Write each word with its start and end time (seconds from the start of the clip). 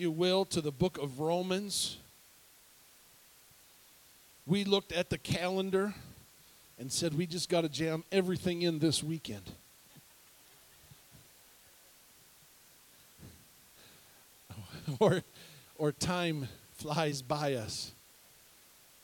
you 0.00 0.10
will, 0.10 0.44
to 0.46 0.60
the 0.60 0.72
book 0.72 0.98
of 0.98 1.20
Romans. 1.20 1.98
We 4.46 4.64
looked 4.64 4.92
at 4.92 5.10
the 5.10 5.18
calendar 5.18 5.94
and 6.78 6.90
said 6.90 7.14
we 7.14 7.26
just 7.26 7.48
got 7.48 7.60
to 7.60 7.68
jam 7.68 8.02
everything 8.10 8.62
in 8.62 8.78
this 8.78 9.04
weekend. 9.04 9.42
or, 14.98 15.22
or 15.76 15.92
time 15.92 16.48
flies 16.72 17.20
by 17.22 17.54
us. 17.54 17.92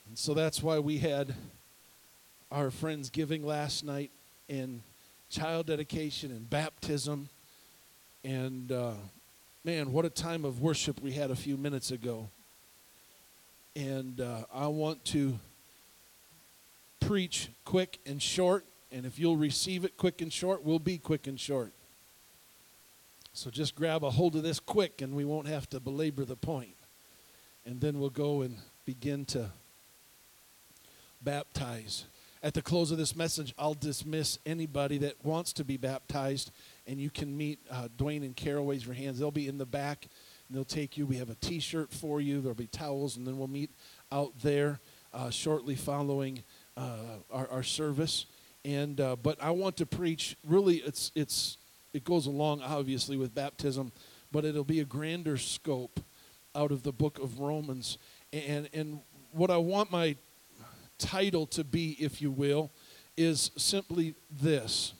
And 0.09 0.17
so 0.17 0.33
that's 0.33 0.63
why 0.63 0.79
we 0.79 0.97
had 0.97 1.35
our 2.51 2.71
friends 2.71 3.09
giving 3.09 3.45
last 3.45 3.83
night 3.85 4.09
and 4.49 4.81
child 5.29 5.67
dedication 5.67 6.31
and 6.31 6.49
baptism. 6.49 7.29
And 8.23 8.71
uh, 8.71 8.93
man, 9.67 9.91
what 9.91 10.05
a 10.05 10.09
time 10.09 10.45
of 10.45 10.61
worship 10.61 11.01
we 11.01 11.11
had 11.11 11.29
a 11.29 11.35
few 11.35 11.57
minutes 11.57 11.91
ago. 11.91 12.29
And 13.75 14.21
uh, 14.21 14.43
I 14.53 14.67
want 14.67 15.03
to 15.07 15.37
preach 17.01 17.49
quick 17.65 17.99
and 18.05 18.21
short. 18.21 18.63
And 18.93 19.05
if 19.05 19.19
you'll 19.19 19.35
receive 19.35 19.83
it 19.83 19.97
quick 19.97 20.21
and 20.21 20.31
short, 20.31 20.63
we'll 20.63 20.79
be 20.79 20.97
quick 20.97 21.27
and 21.27 21.37
short. 21.37 21.73
So 23.33 23.49
just 23.49 23.75
grab 23.75 24.05
a 24.05 24.09
hold 24.09 24.37
of 24.37 24.43
this 24.43 24.61
quick 24.61 25.01
and 25.01 25.13
we 25.13 25.25
won't 25.25 25.49
have 25.49 25.69
to 25.71 25.81
belabor 25.81 26.23
the 26.23 26.37
point. 26.37 26.77
And 27.65 27.81
then 27.81 27.99
we'll 27.99 28.09
go 28.09 28.43
and 28.43 28.55
begin 28.85 29.25
to 29.25 29.49
baptize. 31.21 32.05
At 32.41 32.53
the 32.53 32.61
close 32.61 32.91
of 32.91 32.97
this 32.97 33.17
message, 33.17 33.53
I'll 33.59 33.73
dismiss 33.73 34.39
anybody 34.45 34.97
that 34.99 35.25
wants 35.25 35.51
to 35.51 35.65
be 35.65 35.75
baptized, 35.75 36.51
and 36.87 36.99
you 36.99 37.09
can 37.09 37.35
meet 37.35 37.59
uh, 37.69 37.89
Dwayne 37.97 38.23
and 38.23 38.35
Carol. 38.35 38.65
Raise 38.65 38.85
your 38.85 38.95
hands. 38.95 39.19
They'll 39.19 39.29
be 39.29 39.47
in 39.47 39.57
the 39.57 39.65
back, 39.65 40.07
and 40.47 40.57
they'll 40.57 40.63
take 40.63 40.97
you. 40.97 41.05
We 41.05 41.17
have 41.17 41.29
a 41.29 41.35
t 41.35 41.59
shirt 41.59 41.91
for 41.91 42.21
you, 42.21 42.41
there'll 42.41 42.55
be 42.55 42.67
towels, 42.67 43.17
and 43.17 43.27
then 43.27 43.37
we'll 43.37 43.47
meet 43.47 43.71
out 44.11 44.33
there 44.41 44.79
uh, 45.13 45.29
shortly 45.29 45.75
following 45.75 46.43
uh, 46.77 47.19
our, 47.31 47.47
our, 47.49 47.63
service. 47.63 48.25
And 48.63 48.99
uh, 49.01 49.15
but 49.17 49.41
I 49.41 49.51
want 49.51 49.77
to 49.77 49.85
preach. 49.85 50.37
Really, 50.45 50.77
it's 50.77 51.11
it's 51.15 51.57
it 51.93 52.03
goes 52.03 52.25
along 52.25 52.61
obviously 52.61 53.17
with 53.17 53.35
baptism, 53.35 53.91
but 54.31 54.45
it'll 54.45 54.63
be 54.63 54.79
a 54.79 54.85
grander 54.85 55.37
scope 55.37 55.99
out 56.55 56.71
of 56.71 56.83
the 56.83 56.91
book 56.91 57.19
of 57.19 57.39
Romans. 57.39 57.97
And 58.31 58.69
and 58.73 59.01
what 59.31 59.51
I 59.51 59.57
want 59.57 59.91
my 59.91 60.15
title 60.97 61.45
to 61.47 61.63
be, 61.63 61.97
if 61.99 62.21
you 62.21 62.31
will, 62.31 62.71
is 63.15 63.51
simply 63.57 64.15
this 64.29 64.93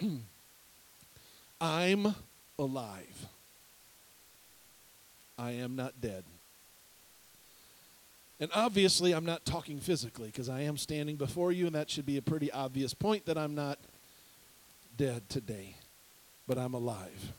I'm 1.64 2.14
alive. 2.58 3.26
I 5.38 5.52
am 5.52 5.76
not 5.76 5.98
dead. 5.98 6.22
And 8.38 8.50
obviously, 8.54 9.14
I'm 9.14 9.24
not 9.24 9.46
talking 9.46 9.80
physically 9.80 10.26
because 10.26 10.50
I 10.50 10.60
am 10.60 10.76
standing 10.76 11.16
before 11.16 11.52
you, 11.52 11.64
and 11.64 11.74
that 11.74 11.88
should 11.88 12.04
be 12.04 12.18
a 12.18 12.22
pretty 12.22 12.52
obvious 12.52 12.92
point 12.92 13.24
that 13.24 13.38
I'm 13.38 13.54
not 13.54 13.78
dead 14.98 15.26
today, 15.30 15.76
but 16.46 16.58
I'm 16.58 16.74
alive. 16.74 17.32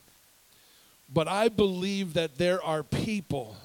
But 1.14 1.28
I 1.28 1.48
believe 1.48 2.16
that 2.16 2.40
there 2.40 2.64
are 2.64 2.81
people 2.81 3.56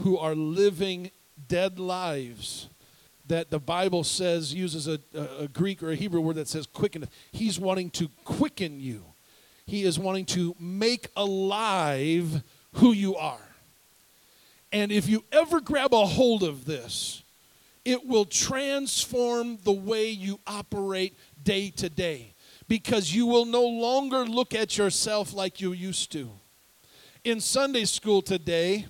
who 0.00 0.18
are 0.18 0.34
living 0.34 1.12
dead 1.48 1.78
lives 1.78 2.68
that 3.26 3.48
the 3.48 3.58
Bible 3.58 4.04
says 4.04 4.52
uses 4.52 4.86
a, 4.86 5.00
a, 5.14 5.48
Greek 5.48 5.82
or 5.82 5.92
a 5.92 5.96
Hebrew 5.96 6.20
word 6.20 6.36
that 6.36 6.48
says 6.48 6.66
quicken. 6.66 7.08
He's 7.32 7.58
wanting 7.58 7.88
to 7.92 8.10
quicken 8.26 8.80
you. 8.80 9.02
He 9.68 9.84
is 9.84 9.98
wanting 9.98 10.24
to 10.26 10.56
make 10.58 11.08
alive 11.14 12.42
who 12.72 12.92
you 12.92 13.16
are. 13.16 13.46
And 14.72 14.90
if 14.90 15.10
you 15.10 15.24
ever 15.30 15.60
grab 15.60 15.92
a 15.92 16.06
hold 16.06 16.42
of 16.42 16.64
this, 16.64 17.22
it 17.84 18.06
will 18.06 18.24
transform 18.24 19.58
the 19.64 19.72
way 19.72 20.08
you 20.08 20.40
operate 20.46 21.14
day 21.44 21.68
to 21.76 21.90
day 21.90 22.32
because 22.66 23.14
you 23.14 23.26
will 23.26 23.44
no 23.44 23.62
longer 23.62 24.24
look 24.24 24.54
at 24.54 24.78
yourself 24.78 25.34
like 25.34 25.60
you 25.60 25.72
used 25.72 26.10
to. 26.12 26.30
In 27.22 27.38
Sunday 27.38 27.84
school 27.84 28.22
today, 28.22 28.86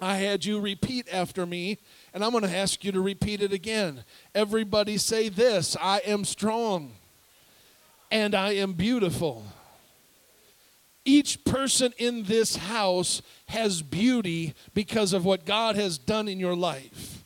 I 0.00 0.16
had 0.16 0.46
you 0.46 0.60
repeat 0.60 1.12
after 1.12 1.44
me 1.44 1.76
and 2.14 2.24
I'm 2.24 2.30
going 2.30 2.44
to 2.44 2.56
ask 2.56 2.82
you 2.84 2.92
to 2.92 3.02
repeat 3.02 3.42
it 3.42 3.52
again. 3.52 4.02
Everybody 4.34 4.96
say 4.96 5.28
this 5.28 5.76
I 5.78 5.98
am 6.06 6.24
strong 6.24 6.92
and 8.10 8.34
I 8.34 8.52
am 8.52 8.72
beautiful. 8.72 9.44
Each 11.04 11.44
person 11.44 11.92
in 11.98 12.24
this 12.24 12.56
house 12.56 13.22
has 13.48 13.82
beauty 13.82 14.54
because 14.74 15.12
of 15.12 15.24
what 15.24 15.46
God 15.46 15.76
has 15.76 15.98
done 15.98 16.28
in 16.28 16.38
your 16.38 16.56
life. 16.56 17.19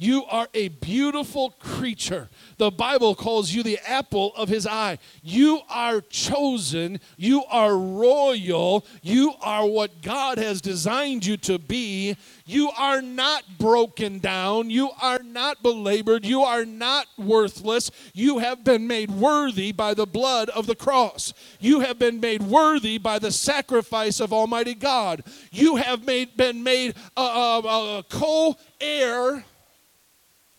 You 0.00 0.24
are 0.30 0.48
a 0.54 0.68
beautiful 0.68 1.50
creature. 1.60 2.30
The 2.56 2.70
Bible 2.70 3.14
calls 3.14 3.52
you 3.52 3.62
the 3.62 3.78
apple 3.86 4.32
of 4.34 4.48
his 4.48 4.66
eye. 4.66 4.96
You 5.22 5.60
are 5.68 6.00
chosen. 6.00 7.00
You 7.18 7.44
are 7.50 7.76
royal. 7.76 8.86
You 9.02 9.34
are 9.42 9.66
what 9.66 10.00
God 10.00 10.38
has 10.38 10.62
designed 10.62 11.26
you 11.26 11.36
to 11.36 11.58
be. 11.58 12.16
You 12.46 12.70
are 12.78 13.02
not 13.02 13.44
broken 13.58 14.20
down. 14.20 14.70
You 14.70 14.88
are 15.02 15.18
not 15.22 15.62
belabored. 15.62 16.24
You 16.24 16.44
are 16.44 16.64
not 16.64 17.06
worthless. 17.18 17.90
You 18.14 18.38
have 18.38 18.64
been 18.64 18.86
made 18.86 19.10
worthy 19.10 19.70
by 19.70 19.92
the 19.92 20.06
blood 20.06 20.48
of 20.48 20.66
the 20.66 20.74
cross. 20.74 21.34
You 21.60 21.80
have 21.80 21.98
been 21.98 22.20
made 22.20 22.40
worthy 22.40 22.96
by 22.96 23.18
the 23.18 23.32
sacrifice 23.32 24.18
of 24.18 24.32
Almighty 24.32 24.74
God. 24.74 25.24
You 25.52 25.76
have 25.76 26.06
made, 26.06 26.38
been 26.38 26.62
made 26.62 26.94
a, 27.18 27.20
a, 27.20 28.04
co 28.08 28.56
heir 28.80 29.44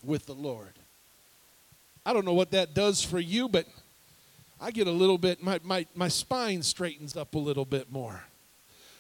with 0.04 0.26
the 0.26 0.34
Lord. 0.34 0.74
I 2.06 2.14
don't 2.14 2.26
know 2.26 2.34
what 2.34 2.52
that 2.52 2.74
does 2.74 3.04
for 3.04 3.20
you, 3.20 3.48
but 3.48 3.68
I 4.60 4.72
get 4.72 4.88
a 4.88 4.92
little 4.92 5.18
bit, 5.18 5.42
my, 5.44 5.60
my, 5.64 5.86
my 5.96 6.08
spine 6.08 6.64
straightens 6.64 7.16
up 7.16 7.36
a 7.36 7.40
little 7.40 7.66
bit 7.66 7.92
more. 7.92 8.24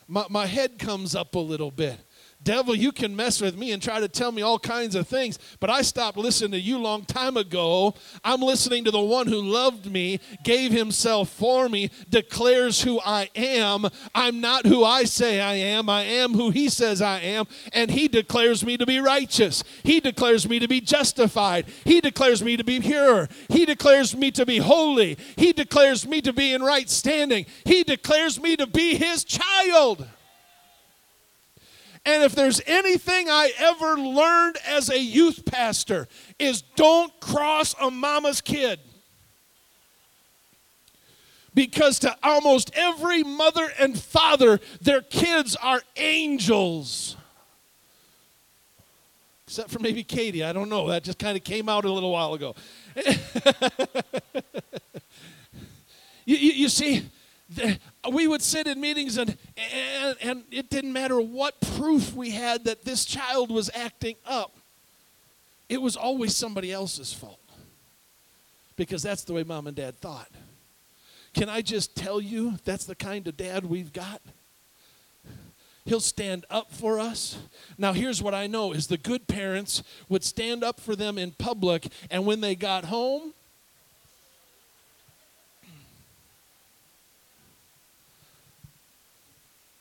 My, 0.07 0.25
my 0.29 0.45
head 0.45 0.79
comes 0.79 1.16
up 1.16 1.35
a 1.35 1.39
little 1.39 1.72
bit. 1.72 2.00
Devil, 2.44 2.74
you 2.74 2.91
can 2.91 3.16
mess 3.16 3.40
with 3.40 3.56
me 3.56 3.72
and 3.72 3.81
try 3.81 4.00
to 4.00 4.07
tell 4.07 4.31
me 4.31 4.41
all 4.41 4.57
kinds 4.57 4.96
of 4.96 5.07
things, 5.07 5.38
but 5.59 5.69
I 5.69 5.84
stopped 5.84 6.18
listening 6.18 6.52
to 6.52 6.59
you 6.59 6.79
long 6.79 7.06
time 7.06 7.38
ago. 7.38 7.94
I'm 8.24 8.41
listening 8.41 8.84
to 8.85 8.91
the 8.91 9.00
one 9.00 9.28
who 9.28 9.41
loved 9.41 9.85
me, 9.85 10.19
gave 10.44 10.72
himself 10.72 11.30
for 11.30 11.69
me, 11.69 11.91
declares 12.09 12.81
who 12.81 13.00
I 13.06 13.30
am. 13.35 13.88
I'm 14.16 14.41
not 14.41 14.66
who 14.66 14.84
I 14.84 15.03
say 15.03 15.40
I 15.40 15.53
am. 15.53 15.88
I 15.88 16.01
am 16.03 16.34
who 16.34 16.50
he 16.50 16.69
says 16.69 17.01
I 17.01 17.19
am, 17.19 17.46
and 17.74 17.91
he 17.91 18.07
declares 18.07 18.66
me 18.66 18.75
to 18.78 18.85
be 18.88 19.00
righteous. 19.00 19.63
He 19.84 20.00
declares 20.00 20.50
me 20.50 20.57
to 20.59 20.68
be 20.68 20.81
justified. 20.81 21.66
He 21.84 22.01
declares 22.01 22.44
me 22.44 22.57
to 22.57 22.63
be 22.63 22.80
pure. 22.80 23.30
He 23.50 23.66
declares 23.66 24.16
me 24.16 24.31
to 24.31 24.46
be 24.46 24.57
holy. 24.57 25.18
He 25.35 25.53
declares 25.53 26.07
me 26.07 26.22
to 26.22 26.34
be 26.34 26.53
in 26.53 26.63
right 26.63 26.90
standing. 26.90 27.46
He 27.66 27.84
declares 27.84 28.41
me 28.41 28.56
to 28.56 28.66
be 28.66 28.96
his 28.96 29.24
child. 29.24 30.07
And 32.06 32.23
if 32.23 32.34
there's 32.34 32.62
anything 32.66 33.29
I 33.29 33.51
ever 33.59 33.95
learned 33.97 34.57
as 34.67 34.89
a 34.89 35.00
youth 35.00 35.45
pastor 35.45 36.07
is 36.39 36.63
don't 36.75 37.17
cross 37.19 37.75
a 37.79 37.91
mama's 37.91 38.41
kid. 38.41 38.79
Because 41.53 42.00
to 42.00 42.17
almost 42.23 42.72
every 42.75 43.23
mother 43.23 43.69
and 43.78 44.00
father, 44.00 44.59
their 44.81 45.01
kids 45.01 45.56
are 45.57 45.81
angels. 45.95 47.17
Except 49.45 49.69
for 49.69 49.79
maybe 49.79 50.03
Katie, 50.03 50.45
I 50.45 50.53
don't 50.53 50.69
know. 50.69 50.88
That 50.88 51.03
just 51.03 51.19
kind 51.19 51.38
of 51.38 51.44
came 51.44 51.68
out 51.68 51.83
a 51.83 51.91
little 51.91 52.12
while 52.12 52.33
ago. 52.33 52.56
you, 56.25 56.38
you, 56.38 56.51
you 56.53 56.69
see, 56.69 57.09
we 58.09 58.28
would 58.28 58.41
sit 58.41 58.67
in 58.67 58.81
meetings 58.81 59.17
and, 59.17 59.38
and, 59.57 60.17
and 60.22 60.44
it 60.51 60.69
didn't 60.69 60.94
matter 60.94 61.19
what 61.22 61.59
proof 61.62 62.16
we 62.16 62.31
had 62.31 62.65
that 62.65 62.83
this 62.83 63.06
child 63.06 63.51
was 63.51 63.69
acting 63.75 64.15
up, 64.25 64.57
it 65.69 65.81
was 65.81 65.95
always 65.95 66.36
somebody 66.36 66.71
else's 66.71 67.13
fault. 67.13 67.38
Because 68.75 69.03
that's 69.03 69.24
the 69.24 69.33
way 69.33 69.44
mom 69.44 69.68
and 69.68 69.75
dad 69.75 69.98
thought. 69.98 70.30
Can 71.33 71.48
I 71.48 71.62
just 71.62 71.95
tell 71.95 72.19
you 72.19 72.57
that's 72.65 72.86
the 72.86 72.95
kind 72.95 73.27
of 73.27 73.38
dad 73.38 73.65
we've 73.65 73.94
got? 73.94 74.21
He'll 75.86 76.00
stand 76.00 76.45
up 76.50 76.71
for 76.71 77.00
us. 77.00 77.38
Now 77.77 77.94
here's 77.94 78.21
what 78.21 78.33
I 78.33 78.48
know 78.48 78.71
is 78.71 78.88
the 78.88 78.98
good 78.98 79.27
parents 79.27 79.83
would 80.09 80.24
stand 80.24 80.63
up 80.63 80.80
for 80.80 80.95
them 80.95 81.18
in 81.18 81.31
public 81.31 81.88
and 82.09 82.25
when 82.25 82.42
they 82.42 82.56
got 82.56 82.86
home, 82.86 83.33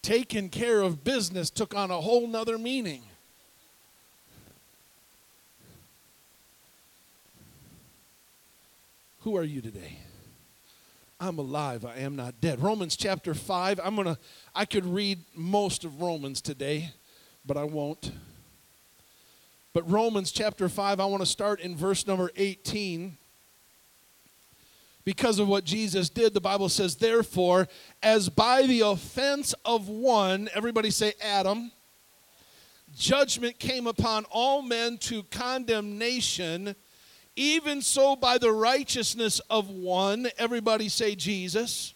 taking 0.02 0.48
care 0.48 0.80
of 0.80 1.04
business 1.04 1.50
took 1.50 1.74
on 1.74 1.90
a 1.90 2.00
whole 2.00 2.26
nother 2.26 2.58
meaning. 2.58 3.02
Who 9.20 9.36
are 9.36 9.44
you 9.44 9.60
today? 9.60 9.98
I'm 11.20 11.38
alive. 11.38 11.84
I 11.84 11.96
am 11.96 12.16
not 12.16 12.40
dead. 12.40 12.62
Romans 12.62 12.96
chapter 12.96 13.34
5. 13.34 13.78
I'm 13.84 13.94
going 13.94 14.06
to, 14.06 14.18
I 14.54 14.64
could 14.64 14.86
read 14.86 15.18
most 15.34 15.84
of 15.84 16.00
Romans 16.00 16.40
today, 16.40 16.92
but 17.44 17.58
I 17.58 17.64
won't. 17.64 18.12
But 19.74 19.88
Romans 19.90 20.32
chapter 20.32 20.68
5, 20.70 20.98
I 20.98 21.04
want 21.04 21.22
to 21.22 21.26
start 21.26 21.60
in 21.60 21.76
verse 21.76 22.06
number 22.06 22.30
18. 22.36 23.18
Because 25.10 25.40
of 25.40 25.48
what 25.48 25.64
Jesus 25.64 26.08
did, 26.08 26.34
the 26.34 26.40
Bible 26.40 26.68
says, 26.68 26.94
Therefore, 26.94 27.66
as 28.00 28.28
by 28.28 28.62
the 28.62 28.82
offense 28.82 29.56
of 29.64 29.88
one, 29.88 30.48
everybody 30.54 30.92
say 30.92 31.14
Adam, 31.20 31.72
judgment 32.96 33.58
came 33.58 33.88
upon 33.88 34.24
all 34.30 34.62
men 34.62 34.98
to 34.98 35.24
condemnation, 35.24 36.76
even 37.34 37.82
so 37.82 38.14
by 38.14 38.38
the 38.38 38.52
righteousness 38.52 39.40
of 39.50 39.68
one, 39.68 40.28
everybody 40.38 40.88
say 40.88 41.16
Jesus, 41.16 41.94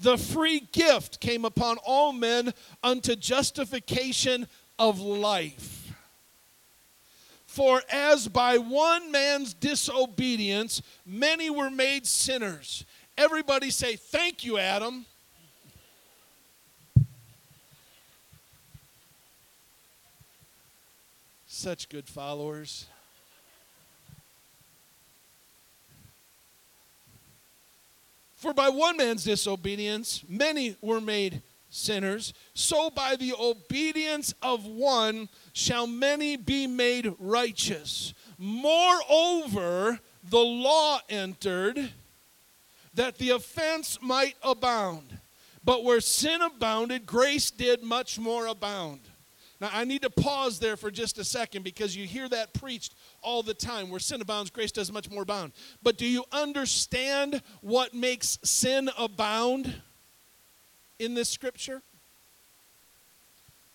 the 0.00 0.18
free 0.18 0.66
gift 0.72 1.20
came 1.20 1.44
upon 1.44 1.76
all 1.86 2.12
men 2.12 2.52
unto 2.82 3.14
justification 3.14 4.48
of 4.80 4.98
life. 4.98 5.77
For 7.58 7.82
as 7.90 8.28
by 8.28 8.58
one 8.58 9.10
man's 9.10 9.52
disobedience 9.52 10.80
many 11.04 11.50
were 11.50 11.70
made 11.70 12.06
sinners. 12.06 12.84
Everybody 13.16 13.70
say, 13.70 13.96
Thank 13.96 14.44
you, 14.44 14.58
Adam. 14.58 15.04
Such 21.48 21.88
good 21.88 22.08
followers. 22.08 22.86
For 28.36 28.54
by 28.54 28.68
one 28.68 28.98
man's 28.98 29.24
disobedience 29.24 30.22
many 30.28 30.76
were 30.80 31.00
made 31.00 31.42
sinners, 31.70 32.32
so 32.54 32.90
by 32.90 33.16
the 33.16 33.34
obedience 33.38 34.34
of 34.42 34.66
one 34.66 35.28
shall 35.52 35.86
many 35.86 36.36
be 36.36 36.66
made 36.66 37.12
righteous. 37.18 38.14
Moreover, 38.38 40.00
the 40.24 40.38
law 40.38 41.00
entered 41.08 41.90
that 42.94 43.18
the 43.18 43.30
offense 43.30 43.98
might 44.00 44.36
abound. 44.42 45.18
But 45.64 45.84
where 45.84 46.00
sin 46.00 46.40
abounded, 46.40 47.04
grace 47.04 47.50
did 47.50 47.82
much 47.82 48.18
more 48.18 48.46
abound. 48.46 49.00
Now, 49.60 49.70
I 49.72 49.84
need 49.84 50.02
to 50.02 50.10
pause 50.10 50.60
there 50.60 50.76
for 50.76 50.90
just 50.90 51.18
a 51.18 51.24
second 51.24 51.64
because 51.64 51.96
you 51.96 52.06
hear 52.06 52.28
that 52.28 52.54
preached 52.54 52.94
all 53.22 53.42
the 53.42 53.54
time. 53.54 53.90
Where 53.90 53.98
sin 53.98 54.20
abounds, 54.20 54.50
grace 54.50 54.70
does 54.70 54.92
much 54.92 55.10
more 55.10 55.22
abound. 55.22 55.52
But 55.82 55.98
do 55.98 56.06
you 56.06 56.24
understand 56.30 57.42
what 57.60 57.92
makes 57.92 58.38
sin 58.44 58.88
abound 58.96 59.82
in 60.98 61.14
this 61.14 61.28
scripture? 61.28 61.82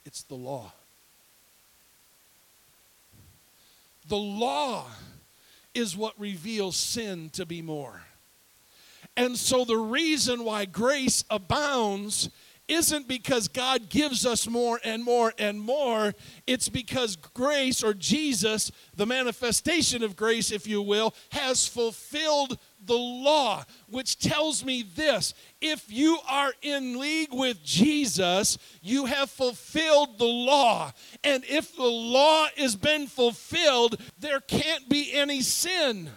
It's 0.05 0.23
the 0.23 0.35
law. 0.35 0.73
The 4.07 4.17
law 4.17 4.87
is 5.73 5.95
what 5.95 6.19
reveals 6.19 6.75
sin 6.75 7.29
to 7.31 7.45
be 7.45 7.61
more. 7.61 8.01
And 9.15 9.37
so 9.37 9.63
the 9.63 9.77
reason 9.77 10.43
why 10.43 10.65
grace 10.65 11.23
abounds 11.29 12.29
isn't 12.67 13.07
because 13.07 13.47
God 13.47 13.89
gives 13.89 14.25
us 14.25 14.47
more 14.47 14.79
and 14.83 15.03
more 15.03 15.33
and 15.37 15.59
more. 15.59 16.13
It's 16.47 16.69
because 16.69 17.15
grace 17.15 17.83
or 17.83 17.93
Jesus, 17.93 18.71
the 18.95 19.05
manifestation 19.05 20.03
of 20.03 20.15
grace, 20.15 20.51
if 20.51 20.65
you 20.67 20.81
will, 20.81 21.13
has 21.31 21.67
fulfilled 21.67 22.57
the 22.85 22.93
law, 22.93 23.63
which 23.89 24.19
tells 24.19 24.63
me 24.63 24.83
this 24.83 25.33
if 25.61 25.91
you 25.91 26.17
are 26.29 26.53
in 26.61 26.99
league 26.99 27.33
with 27.33 27.63
Jesus, 27.63 28.57
you 28.81 29.05
have 29.05 29.29
fulfilled 29.29 30.17
the 30.17 30.25
law. 30.25 30.91
And 31.23 31.43
if 31.45 31.75
the 31.75 31.83
law 31.83 32.47
has 32.57 32.75
been 32.75 33.07
fulfilled, 33.07 34.01
there 34.19 34.41
can't 34.41 34.89
be 34.89 35.13
any 35.13 35.41
sin. 35.41 36.09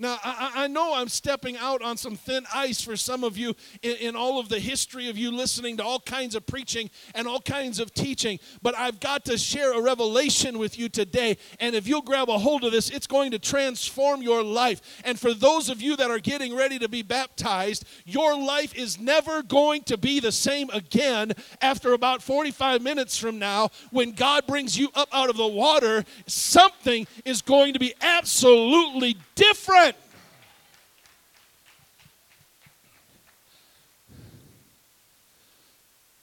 Now, 0.00 0.18
I, 0.24 0.64
I, 0.64 0.66
know 0.66 0.94
I'm 0.94 1.08
stepping 1.08 1.58
out 1.58 1.82
on 1.82 1.98
some 1.98 2.16
thin 2.16 2.46
ice 2.54 2.80
for 2.80 2.96
some 2.96 3.22
of 3.22 3.36
you 3.36 3.54
in, 3.82 3.96
in, 3.96 4.16
all 4.16 4.40
of 4.40 4.48
the 4.48 4.58
history 4.58 5.10
of 5.10 5.18
you 5.18 5.30
listening 5.30 5.76
to 5.76 5.84
all 5.84 6.00
kinds 6.00 6.34
of 6.34 6.46
preaching 6.46 6.88
and 7.14 7.28
all 7.28 7.40
kinds 7.40 7.78
of 7.78 7.92
teaching, 7.92 8.40
but 8.62 8.74
I've 8.74 8.98
got 8.98 9.26
to 9.26 9.36
share 9.36 9.78
a 9.78 9.82
revelation 9.82 10.58
with 10.58 10.78
you 10.78 10.88
today. 10.88 11.36
And 11.60 11.74
if 11.74 11.86
you'll 11.86 12.00
grab 12.00 12.30
a 12.30 12.38
hold 12.38 12.64
of 12.64 12.72
this, 12.72 12.88
it's 12.88 13.06
going 13.06 13.32
to 13.32 13.38
transform 13.38 14.22
your 14.22 14.42
life. 14.42 15.02
And 15.04 15.20
for 15.20 15.34
those 15.34 15.68
of 15.68 15.82
you 15.82 15.96
that 15.96 16.10
are 16.10 16.18
getting 16.18 16.56
ready 16.56 16.78
to 16.78 16.88
be 16.88 17.02
baptized, 17.02 17.84
your 18.06 18.38
life 18.38 18.74
is 18.74 18.98
never 18.98 19.42
going 19.42 19.82
to 19.82 19.98
be 19.98 20.18
the 20.18 20.32
same 20.32 20.70
again 20.70 21.34
after 21.60 21.92
about 21.92 22.22
45 22.22 22.80
minutes 22.80 23.18
from 23.18 23.38
now 23.38 23.68
when 23.90 24.12
God 24.12 24.46
brings 24.46 24.78
you 24.78 24.88
up 24.94 25.10
out 25.12 25.28
of 25.28 25.36
the 25.36 25.46
water. 25.46 26.06
Something 26.26 27.06
is 27.26 27.42
going 27.42 27.74
to 27.74 27.78
be 27.78 27.92
absolutely 28.00 29.18
different. 29.40 29.96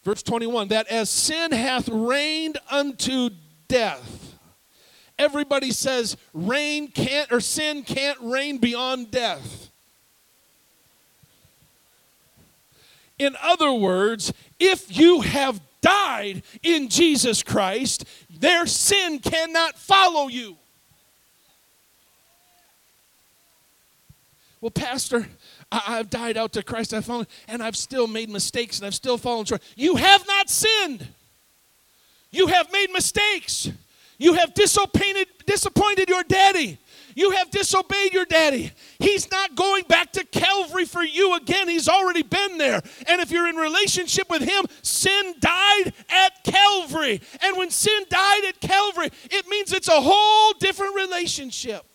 Verse 0.04 0.22
21 0.22 0.68
that 0.70 0.88
as 0.88 1.10
sin 1.10 1.52
hath 1.52 1.90
reigned 1.90 2.60
unto 2.70 3.32
death. 3.68 4.36
Everybody 5.20 5.72
says 5.72 6.16
reign 6.34 6.90
can't 6.90 7.32
or 7.32 7.42
sin 7.42 7.84
can't 7.84 8.20
reign 8.22 8.60
beyond 8.60 9.10
death. 9.10 9.72
In 13.18 13.36
other 13.42 13.74
words, 13.74 14.32
if 14.60 14.96
you 14.96 15.22
have 15.22 15.60
died 15.82 16.44
in 16.62 16.88
Jesus 16.88 17.42
Christ, 17.42 18.06
their 18.30 18.68
sin 18.68 19.18
cannot 19.18 19.76
follow 19.76 20.28
you. 20.28 20.56
Well, 24.68 24.72
Pastor, 24.72 25.26
I, 25.72 25.96
have 25.96 26.10
died 26.10 26.36
out 26.36 26.52
to 26.52 26.62
Christ, 26.62 26.94
I've 26.94 27.06
fallen, 27.06 27.26
and 27.48 27.64
I've 27.64 27.78
still 27.78 28.06
made 28.06 28.30
mistakes 28.30 28.80
and 28.80 28.86
I've 28.86 28.96
still 28.96 29.18
fallen 29.18 29.46
short. 29.46 29.64
You 29.78 29.96
have 29.96 30.28
not 30.28 30.50
sinned. 30.50 31.08
You 32.32 32.48
have 32.48 32.70
made 32.74 32.92
mistakes. 32.92 33.72
You 34.18 34.34
have 34.34 34.54
disappointed, 34.54 35.30
disappointed 35.46 36.10
your 36.10 36.24
daddy. 36.24 36.80
You 37.16 37.32
have 37.32 37.50
disobeyed 37.50 38.14
your 38.14 38.26
daddy. 38.26 38.74
He's 39.00 39.32
not 39.32 39.56
going 39.56 39.86
back 39.86 40.12
to 40.12 40.26
Calvary 40.26 40.84
for 40.84 41.02
you 41.02 41.36
again. 41.36 41.70
He's 41.70 41.88
already 41.88 42.24
been 42.24 42.58
there. 42.58 42.82
And 43.08 43.22
if 43.22 43.32
you're 43.32 43.48
in 43.48 43.56
relationship 43.56 44.30
with 44.30 44.42
him, 44.42 44.66
sin 44.82 45.36
died 45.40 45.94
at 46.10 46.44
Calvary. 46.44 47.22
And 47.42 47.56
when 47.56 47.70
sin 47.70 48.04
died 48.10 48.44
at 48.50 48.60
Calvary, 48.60 49.12
it 49.32 49.48
means 49.48 49.72
it's 49.72 49.88
a 49.88 50.02
whole 50.02 50.52
different 50.60 50.94
relationship. 50.94 51.87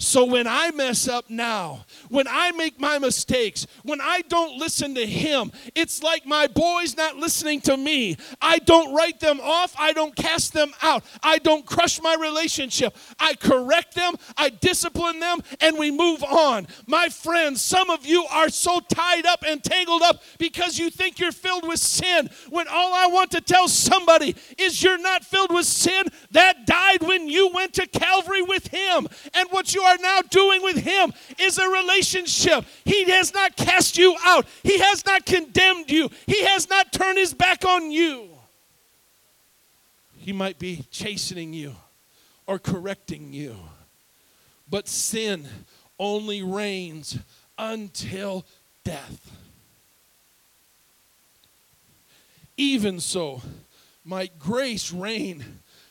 So 0.00 0.24
when 0.24 0.46
I 0.46 0.70
mess 0.70 1.08
up 1.08 1.28
now, 1.28 1.84
when 2.08 2.28
I 2.28 2.52
make 2.52 2.78
my 2.78 3.00
mistakes, 3.00 3.66
when 3.82 4.00
I 4.00 4.22
don't 4.28 4.56
listen 4.56 4.94
to 4.94 5.04
him, 5.04 5.50
it's 5.74 6.04
like 6.04 6.24
my 6.24 6.46
boys 6.46 6.96
not 6.96 7.16
listening 7.16 7.60
to 7.62 7.76
me. 7.76 8.16
I 8.40 8.58
don't 8.58 8.94
write 8.94 9.18
them 9.18 9.40
off, 9.40 9.74
I 9.76 9.92
don't 9.92 10.14
cast 10.14 10.52
them 10.52 10.70
out, 10.82 11.02
I 11.20 11.38
don't 11.38 11.66
crush 11.66 12.00
my 12.00 12.14
relationship. 12.14 12.96
I 13.18 13.34
correct 13.34 13.96
them, 13.96 14.14
I 14.36 14.50
discipline 14.50 15.18
them, 15.18 15.40
and 15.60 15.76
we 15.76 15.90
move 15.90 16.22
on. 16.22 16.68
My 16.86 17.08
friends, 17.08 17.60
some 17.60 17.90
of 17.90 18.06
you 18.06 18.24
are 18.30 18.50
so 18.50 18.78
tied 18.78 19.26
up 19.26 19.42
and 19.44 19.64
tangled 19.64 20.02
up 20.02 20.22
because 20.38 20.78
you 20.78 20.90
think 20.90 21.18
you're 21.18 21.32
filled 21.32 21.66
with 21.66 21.80
sin. 21.80 22.30
When 22.50 22.68
all 22.68 22.94
I 22.94 23.08
want 23.08 23.32
to 23.32 23.40
tell 23.40 23.66
somebody 23.66 24.36
is 24.58 24.80
you're 24.80 24.96
not 24.96 25.24
filled 25.24 25.52
with 25.52 25.66
sin, 25.66 26.04
that 26.30 26.66
died 26.66 27.02
when 27.02 27.28
you 27.28 27.50
went 27.52 27.74
to 27.74 27.86
Calvary 27.88 28.42
with 28.42 28.68
him. 28.68 29.08
And 29.34 29.48
what 29.50 29.74
you 29.74 29.87
are 29.88 29.98
now 29.98 30.20
doing 30.22 30.62
with 30.62 30.76
Him 30.76 31.12
is 31.38 31.58
a 31.58 31.68
relationship. 31.68 32.64
He 32.84 33.04
has 33.10 33.32
not 33.32 33.56
cast 33.56 33.98
you 33.98 34.16
out, 34.24 34.46
He 34.62 34.78
has 34.78 35.04
not 35.06 35.26
condemned 35.26 35.90
you, 35.90 36.10
He 36.26 36.44
has 36.44 36.68
not 36.68 36.92
turned 36.92 37.18
His 37.18 37.34
back 37.34 37.64
on 37.64 37.90
you. 37.90 38.28
He 40.16 40.32
might 40.32 40.58
be 40.58 40.84
chastening 40.90 41.52
you 41.52 41.74
or 42.46 42.58
correcting 42.58 43.32
you, 43.32 43.56
but 44.68 44.88
sin 44.88 45.46
only 45.98 46.42
reigns 46.42 47.18
until 47.56 48.44
death. 48.84 49.32
Even 52.56 53.00
so, 53.00 53.40
might 54.04 54.38
grace 54.38 54.92
reign 54.92 55.44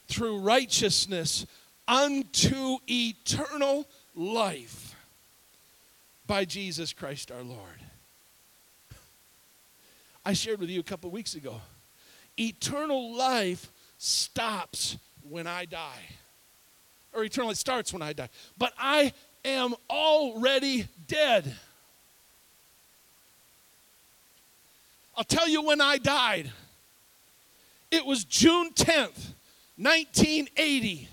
through 0.08 0.40
righteousness 0.40 1.46
unto 1.88 2.78
eternal 2.88 3.88
life 4.16 4.96
by 6.26 6.44
Jesus 6.44 6.92
Christ 6.94 7.32
our 7.32 7.44
Lord. 7.44 7.60
I 10.26 10.34
shared 10.34 10.60
with 10.60 10.70
you 10.70 10.82
a 10.82 10.84
couple 10.84 11.10
weeks 11.10 11.36
ago. 11.36 11.62
Eternal 12.38 13.16
life 13.16 13.72
stops 13.98 14.98
when 15.24 15.48
I 15.48 15.66
die. 15.66 16.02
Or 17.14 17.24
eternal 17.24 17.48
life 17.48 17.58
starts 17.58 17.94
when 17.94 18.02
I 18.02 18.14
die. 18.14 18.30
But 18.58 18.74
I 18.78 19.14
am 19.46 19.74
already 19.90 20.88
dead. 21.08 21.56
I'll 25.16 25.24
tell 25.24 25.48
you 25.48 25.64
when 25.64 25.80
I 25.82 25.98
died. 25.98 26.52
It 27.90 28.06
was 28.06 28.26
June 28.26 28.72
10th, 28.74 29.34
1980 29.78 31.08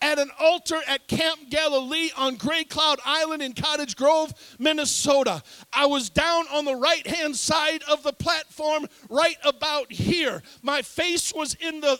at 0.00 0.18
an 0.18 0.30
altar 0.38 0.80
at 0.86 1.08
Camp 1.08 1.50
Galilee 1.50 2.10
on 2.16 2.36
Grey 2.36 2.64
Cloud 2.64 3.00
Island 3.04 3.42
in 3.42 3.52
Cottage 3.52 3.96
Grove, 3.96 4.32
Minnesota. 4.58 5.42
I 5.72 5.86
was 5.86 6.08
down 6.08 6.44
on 6.52 6.64
the 6.64 6.76
right 6.76 7.06
hand 7.06 7.36
side 7.36 7.82
of 7.90 8.02
the 8.02 8.12
platform, 8.12 8.86
right 9.08 9.36
about 9.44 9.90
here. 9.90 10.42
My 10.62 10.82
face 10.82 11.32
was 11.34 11.54
in 11.54 11.80
the 11.80 11.98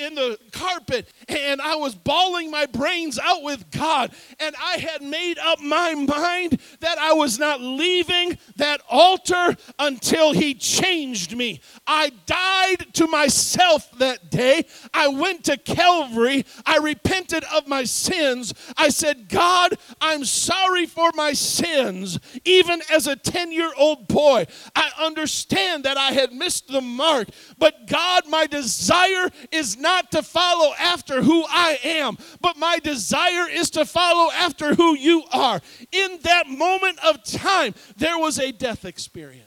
in 0.00 0.14
the 0.14 0.38
carpet, 0.52 1.08
and 1.28 1.60
I 1.60 1.74
was 1.74 1.94
bawling 1.94 2.50
my 2.50 2.66
brains 2.66 3.18
out 3.18 3.42
with 3.42 3.70
God. 3.70 4.12
And 4.38 4.54
I 4.62 4.78
had 4.78 5.02
made 5.02 5.38
up 5.38 5.60
my 5.60 5.94
mind 5.94 6.60
that 6.80 6.98
I 6.98 7.12
was 7.12 7.38
not 7.38 7.60
leaving 7.60 8.38
that 8.56 8.80
altar 8.88 9.56
until 9.78 10.32
He 10.32 10.54
changed 10.54 11.36
me. 11.36 11.60
I 11.86 12.12
died 12.26 12.94
to 12.94 13.06
myself 13.08 13.90
that 13.98 14.30
day. 14.30 14.66
I 14.94 15.08
went 15.08 15.44
to 15.44 15.56
Calvary. 15.56 16.44
I 16.64 16.78
repented 16.78 17.39
repented 17.40 17.56
of 17.56 17.68
my 17.68 17.84
sins, 17.84 18.54
I 18.76 18.88
said, 18.88 19.28
God, 19.28 19.76
I'm 20.00 20.24
sorry 20.24 20.86
for 20.86 21.10
my 21.14 21.32
sins. 21.32 22.18
Even 22.44 22.82
as 22.90 23.06
a 23.06 23.16
10 23.16 23.52
year 23.52 23.72
old 23.76 24.08
boy, 24.08 24.46
I 24.74 24.90
understand 25.00 25.84
that 25.84 25.96
I 25.96 26.12
had 26.12 26.32
missed 26.32 26.68
the 26.68 26.80
mark. 26.80 27.28
But 27.58 27.86
God, 27.86 28.24
my 28.28 28.46
desire 28.46 29.30
is 29.50 29.76
not 29.78 30.10
to 30.12 30.22
follow 30.22 30.72
after 30.78 31.22
who 31.22 31.44
I 31.48 31.78
am, 31.84 32.18
but 32.40 32.56
my 32.56 32.78
desire 32.78 33.48
is 33.48 33.70
to 33.70 33.84
follow 33.84 34.30
after 34.32 34.74
who 34.74 34.96
you 34.96 35.24
are. 35.32 35.60
In 35.92 36.18
that 36.22 36.48
moment 36.48 36.98
of 37.04 37.22
time, 37.24 37.74
there 37.96 38.18
was 38.18 38.38
a 38.38 38.52
death 38.52 38.84
experience. 38.84 39.46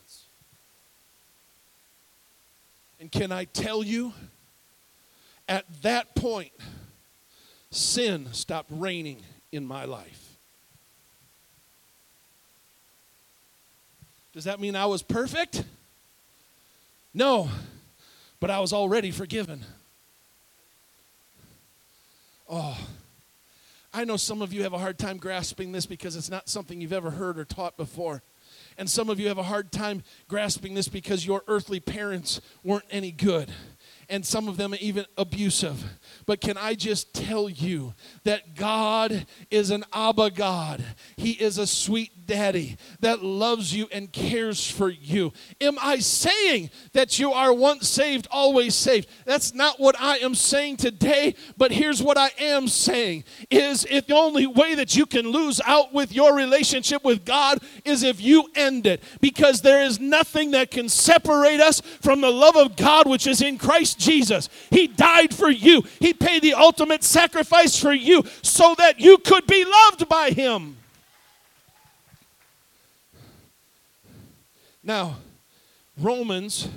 And 2.99 3.11
can 3.11 3.33
I 3.33 3.43
tell 3.43 3.83
you, 3.83 4.13
at 5.49 5.65
that 5.81 6.15
point, 6.15 6.51
sin 7.75 8.29
stopped 8.31 8.69
reigning 8.71 9.21
in 9.51 9.65
my 9.65 9.85
life. 9.85 10.37
Does 14.33 14.45
that 14.45 14.59
mean 14.59 14.75
I 14.75 14.85
was 14.87 15.03
perfect? 15.03 15.63
No, 17.13 17.49
but 18.39 18.49
I 18.49 18.59
was 18.59 18.73
already 18.73 19.11
forgiven. 19.11 19.63
Oh, 22.49 22.77
I 23.93 24.05
know 24.05 24.17
some 24.17 24.41
of 24.41 24.51
you 24.51 24.63
have 24.63 24.73
a 24.73 24.79
hard 24.79 24.97
time 24.97 25.17
grasping 25.17 25.71
this 25.71 25.85
because 25.85 26.15
it's 26.15 26.29
not 26.29 26.49
something 26.49 26.81
you've 26.81 26.93
ever 26.93 27.11
heard 27.11 27.37
or 27.37 27.45
taught 27.45 27.77
before. 27.77 28.23
And 28.75 28.89
some 28.89 29.09
of 29.09 29.19
you 29.19 29.27
have 29.27 29.37
a 29.37 29.43
hard 29.43 29.71
time 29.71 30.03
grasping 30.27 30.73
this 30.73 30.87
because 30.87 31.27
your 31.27 31.43
earthly 31.47 31.79
parents 31.79 32.41
weren't 32.63 32.85
any 32.89 33.11
good 33.11 33.51
and 34.09 34.25
some 34.25 34.47
of 34.47 34.57
them 34.57 34.75
even 34.79 35.05
abusive. 35.17 35.83
But 36.25 36.41
can 36.41 36.57
I 36.57 36.75
just 36.75 37.13
tell 37.13 37.49
you 37.49 37.93
that 38.23 38.55
God 38.55 39.25
is 39.49 39.69
an 39.71 39.83
Abba 39.93 40.31
God? 40.31 40.83
He 41.17 41.31
is 41.31 41.57
a 41.57 41.67
sweet 41.67 42.25
daddy 42.25 42.77
that 42.99 43.23
loves 43.23 43.75
you 43.75 43.87
and 43.91 44.11
cares 44.11 44.69
for 44.69 44.89
you. 44.89 45.33
Am 45.59 45.77
I 45.81 45.99
saying 45.99 46.69
that 46.93 47.19
you 47.19 47.31
are 47.31 47.53
once 47.53 47.87
saved, 47.87 48.27
always 48.31 48.75
saved? 48.75 49.09
That's 49.25 49.53
not 49.53 49.79
what 49.79 49.99
I 49.99 50.17
am 50.17 50.35
saying 50.35 50.77
today, 50.77 51.35
but 51.57 51.71
here's 51.71 52.01
what 52.01 52.17
I 52.17 52.31
am 52.39 52.67
saying 52.67 53.23
is 53.49 53.85
if 53.89 54.07
the 54.07 54.15
only 54.15 54.47
way 54.47 54.75
that 54.75 54.95
you 54.95 55.05
can 55.05 55.27
lose 55.27 55.61
out 55.65 55.93
with 55.93 56.13
your 56.13 56.35
relationship 56.35 57.03
with 57.03 57.25
God 57.25 57.59
is 57.85 58.03
if 58.03 58.21
you 58.21 58.49
end 58.55 58.85
it 58.85 59.03
because 59.21 59.61
there 59.61 59.83
is 59.83 59.99
nothing 59.99 60.51
that 60.51 60.71
can 60.71 60.89
separate 60.89 61.59
us 61.59 61.81
from 62.01 62.21
the 62.21 62.31
love 62.31 62.55
of 62.55 62.75
God 62.75 63.07
which 63.07 63.27
is 63.27 63.41
in 63.41 63.57
Christ 63.93 63.99
Jesus. 63.99 64.49
He 64.69 64.87
died 64.87 65.33
for 65.33 65.49
you. 65.49 65.83
He 65.99 66.13
paid 66.13 66.41
the 66.41 66.53
ultimate 66.53 67.03
sacrifice 67.03 67.79
for 67.79 67.93
you 67.93 68.23
so 68.41 68.75
that 68.77 68.99
you 68.99 69.17
could 69.17 69.47
be 69.47 69.65
loved 69.65 70.07
by 70.09 70.31
him. 70.31 70.77
Now, 74.83 75.17
Romans, 75.97 76.67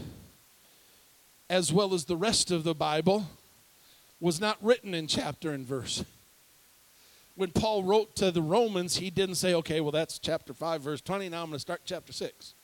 as 1.51 1.73
well 1.73 1.93
as 1.93 2.05
the 2.05 2.17
rest 2.17 2.51
of 2.51 2.63
the 2.63 2.75
Bible, 2.75 3.27
was 4.21 4.41
not 4.41 4.57
written 4.63 4.95
in 4.95 5.07
chapter 5.07 5.53
and 5.53 5.67
verse. 5.67 6.05
When 7.35 7.51
Paul 7.51 7.83
wrote 7.83 8.15
to 8.17 8.31
the 8.31 8.41
Romans, 8.41 8.97
he 8.97 9.11
didn't 9.11 9.35
say, 9.35 9.53
okay, 9.55 9.81
well, 9.81 9.91
that's 9.91 10.19
chapter 10.19 10.55
5, 10.55 10.81
verse 10.81 11.01
20. 11.01 11.29
Now 11.29 11.43
I'm 11.43 11.49
going 11.49 11.57
to 11.57 11.61
start 11.61 11.83
chapter 11.85 12.13
6. 12.13 12.55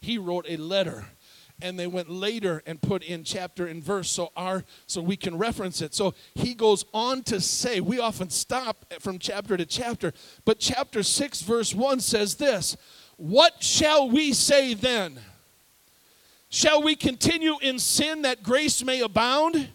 He 0.00 0.18
wrote 0.18 0.46
a 0.48 0.56
letter 0.56 1.06
and 1.62 1.78
they 1.78 1.86
went 1.86 2.10
later 2.10 2.62
and 2.66 2.80
put 2.80 3.02
in 3.02 3.24
chapter 3.24 3.66
and 3.66 3.82
verse 3.82 4.10
so 4.10 4.30
our 4.36 4.64
so 4.86 5.00
we 5.00 5.16
can 5.16 5.36
reference 5.36 5.80
it 5.82 5.94
so 5.94 6.14
he 6.34 6.54
goes 6.54 6.84
on 6.92 7.22
to 7.22 7.40
say 7.40 7.80
we 7.80 7.98
often 7.98 8.30
stop 8.30 8.84
from 9.00 9.18
chapter 9.18 9.56
to 9.56 9.66
chapter 9.66 10.12
but 10.44 10.58
chapter 10.58 11.02
6 11.02 11.42
verse 11.42 11.74
1 11.74 12.00
says 12.00 12.36
this 12.36 12.76
what 13.20 13.62
shall 13.62 14.08
we 14.08 14.32
say 14.32 14.72
then? 14.72 15.20
Shall 16.48 16.82
we 16.82 16.96
continue 16.96 17.58
in 17.60 17.78
sin 17.78 18.22
that 18.22 18.42
grace 18.42 18.82
may 18.82 19.02
abound? 19.02 19.68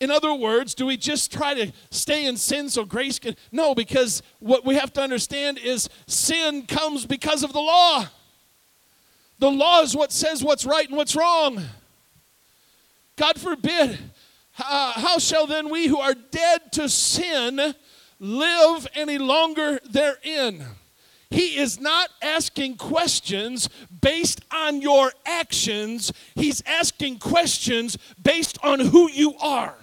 In 0.00 0.10
other 0.10 0.32
words, 0.32 0.74
do 0.74 0.86
we 0.86 0.96
just 0.96 1.30
try 1.30 1.52
to 1.52 1.72
stay 1.90 2.24
in 2.24 2.38
sin 2.38 2.70
so 2.70 2.86
grace 2.86 3.18
can? 3.18 3.36
No, 3.52 3.74
because 3.74 4.22
what 4.38 4.64
we 4.64 4.76
have 4.76 4.94
to 4.94 5.02
understand 5.02 5.58
is 5.58 5.90
sin 6.06 6.64
comes 6.64 7.04
because 7.04 7.42
of 7.42 7.52
the 7.52 7.60
law. 7.60 8.06
The 9.38 9.50
law 9.50 9.82
is 9.82 9.96
what 9.96 10.12
says 10.12 10.42
what's 10.42 10.66
right 10.66 10.88
and 10.88 10.96
what's 10.96 11.14
wrong. 11.14 11.62
God 13.16 13.40
forbid. 13.40 13.98
Uh, 14.58 14.92
how 14.92 15.18
shall 15.18 15.46
then 15.46 15.68
we 15.68 15.86
who 15.86 15.98
are 15.98 16.14
dead 16.14 16.72
to 16.72 16.88
sin 16.88 17.74
live 18.18 18.86
any 18.94 19.18
longer 19.18 19.78
therein? 19.88 20.64
He 21.30 21.58
is 21.58 21.78
not 21.78 22.08
asking 22.22 22.76
questions 22.76 23.68
based 24.00 24.40
on 24.52 24.80
your 24.80 25.12
actions, 25.26 26.12
He's 26.34 26.62
asking 26.66 27.18
questions 27.18 27.98
based 28.20 28.58
on 28.64 28.80
who 28.80 29.10
you 29.10 29.34
are. 29.38 29.76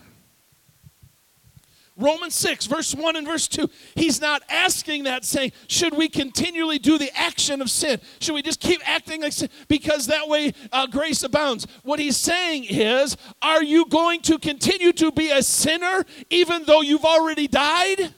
Romans 1.98 2.36
6, 2.36 2.66
verse 2.66 2.94
1 2.94 3.16
and 3.16 3.26
verse 3.26 3.48
2. 3.48 3.70
He's 3.96 4.20
not 4.20 4.42
asking 4.50 5.06
that, 5.06 5.24
saying, 5.24 5.54
Should 5.68 5.96
we 5.96 6.10
continually 6.10 6.78
do 6.78 6.98
the 6.98 7.10
action 7.18 7.62
of 7.62 7.70
sin? 7.70 8.02
Should 8.20 8.36
we 8.36 8.42
just 8.42 8.60
keep 8.60 8.82
acting 8.88 9.22
like 9.22 9.32
sin? 9.32 9.50
Because 9.68 10.08
that 10.08 10.28
way 10.28 10.54
uh, 10.74 10.88
grace 10.88 11.24
abounds. 11.24 11.66
What 11.84 12.00
he's 12.00 12.18
saying 12.18 12.66
is, 12.66 13.16
Are 13.42 13.64
you 13.64 13.86
going 13.86 14.22
to 14.24 14.38
continue 14.38 14.92
to 14.94 15.12
be 15.12 15.32
a 15.32 15.42
sinner 15.42 16.04
even 16.30 16.64
though 16.66 16.82
you've 16.82 17.06
already 17.06 17.48
died? 17.48 18.14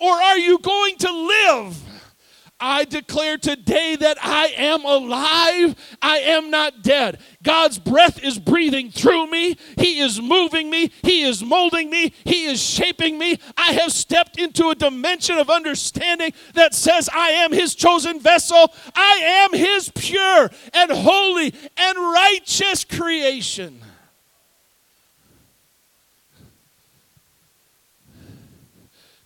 or 0.00 0.12
are 0.12 0.38
you 0.38 0.58
going 0.58 0.96
to 0.96 1.12
live? 1.12 1.89
I 2.60 2.84
declare 2.84 3.38
today 3.38 3.96
that 3.96 4.18
I 4.22 4.52
am 4.56 4.84
alive. 4.84 5.74
I 6.02 6.18
am 6.18 6.50
not 6.50 6.82
dead. 6.82 7.18
God's 7.42 7.78
breath 7.78 8.22
is 8.22 8.38
breathing 8.38 8.90
through 8.90 9.30
me. 9.30 9.56
He 9.78 10.00
is 10.00 10.20
moving 10.20 10.68
me. 10.68 10.92
He 11.02 11.22
is 11.22 11.42
molding 11.42 11.88
me. 11.88 12.12
He 12.24 12.44
is 12.44 12.60
shaping 12.60 13.18
me. 13.18 13.38
I 13.56 13.72
have 13.72 13.92
stepped 13.92 14.38
into 14.38 14.68
a 14.68 14.74
dimension 14.74 15.38
of 15.38 15.48
understanding 15.48 16.32
that 16.54 16.74
says 16.74 17.08
I 17.12 17.30
am 17.30 17.52
His 17.52 17.74
chosen 17.74 18.20
vessel. 18.20 18.72
I 18.94 19.48
am 19.52 19.58
His 19.58 19.90
pure 19.94 20.50
and 20.74 20.90
holy 20.90 21.54
and 21.78 21.98
righteous 21.98 22.84
creation. 22.84 23.80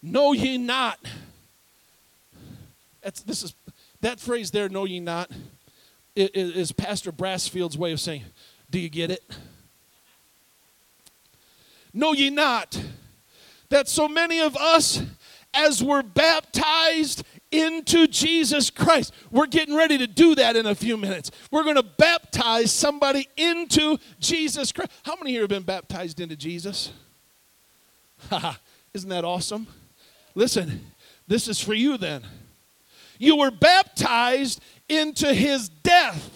Know 0.00 0.32
ye 0.32 0.58
not. 0.58 0.98
That's, 3.04 3.20
this 3.20 3.42
is, 3.42 3.54
that 4.00 4.18
phrase 4.18 4.50
there, 4.50 4.68
know 4.68 4.86
ye 4.86 4.98
not, 4.98 5.30
is 6.16 6.72
Pastor 6.72 7.12
Brassfield's 7.12 7.76
way 7.76 7.92
of 7.92 8.00
saying, 8.00 8.22
Do 8.70 8.78
you 8.80 8.88
get 8.88 9.10
it? 9.10 9.22
Know 11.92 12.12
ye 12.12 12.30
not 12.30 12.80
that 13.68 13.88
so 13.88 14.08
many 14.08 14.40
of 14.40 14.56
us, 14.56 15.02
as 15.52 15.82
we're 15.82 16.02
baptized 16.02 17.24
into 17.50 18.06
Jesus 18.06 18.70
Christ, 18.70 19.12
we're 19.30 19.46
getting 19.46 19.76
ready 19.76 19.98
to 19.98 20.06
do 20.06 20.34
that 20.34 20.56
in 20.56 20.66
a 20.66 20.74
few 20.74 20.96
minutes. 20.96 21.30
We're 21.50 21.62
going 21.62 21.76
to 21.76 21.82
baptize 21.82 22.72
somebody 22.72 23.28
into 23.36 23.98
Jesus 24.18 24.72
Christ. 24.72 24.90
How 25.04 25.16
many 25.16 25.32
here 25.32 25.42
have 25.42 25.50
been 25.50 25.62
baptized 25.62 26.20
into 26.20 26.36
Jesus? 26.36 26.92
Ha! 28.30 28.58
Isn't 28.94 29.10
that 29.10 29.24
awesome? 29.24 29.66
Listen, 30.34 30.86
this 31.26 31.48
is 31.48 31.60
for 31.60 31.74
you 31.74 31.96
then. 31.96 32.24
You 33.18 33.36
were 33.36 33.50
baptized 33.50 34.62
into 34.88 35.32
his 35.32 35.68
death. 35.68 36.30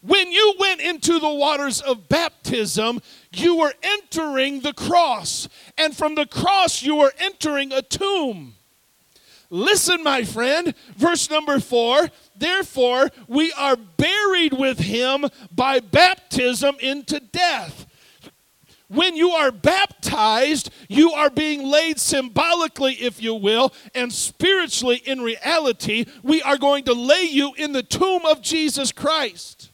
When 0.00 0.30
you 0.30 0.54
went 0.58 0.82
into 0.82 1.18
the 1.18 1.32
waters 1.32 1.80
of 1.80 2.08
baptism, 2.08 3.00
you 3.32 3.56
were 3.56 3.72
entering 3.82 4.60
the 4.60 4.74
cross. 4.74 5.48
And 5.78 5.96
from 5.96 6.14
the 6.14 6.26
cross, 6.26 6.82
you 6.82 6.96
were 6.96 7.12
entering 7.18 7.72
a 7.72 7.80
tomb. 7.80 8.54
Listen, 9.48 10.02
my 10.02 10.24
friend, 10.24 10.74
verse 10.96 11.30
number 11.30 11.58
four. 11.58 12.10
Therefore, 12.36 13.10
we 13.28 13.52
are 13.52 13.76
buried 13.76 14.52
with 14.52 14.78
him 14.78 15.26
by 15.50 15.80
baptism 15.80 16.76
into 16.80 17.20
death. 17.20 17.86
When 18.94 19.16
you 19.16 19.30
are 19.30 19.50
baptized, 19.50 20.70
you 20.88 21.10
are 21.12 21.28
being 21.28 21.64
laid 21.64 21.98
symbolically, 21.98 22.94
if 22.94 23.20
you 23.20 23.34
will, 23.34 23.72
and 23.92 24.12
spiritually 24.12 25.02
in 25.04 25.20
reality, 25.20 26.06
we 26.22 26.40
are 26.42 26.56
going 26.56 26.84
to 26.84 26.92
lay 26.92 27.24
you 27.24 27.54
in 27.54 27.72
the 27.72 27.82
tomb 27.82 28.24
of 28.24 28.40
Jesus 28.40 28.92
Christ. 28.92 29.70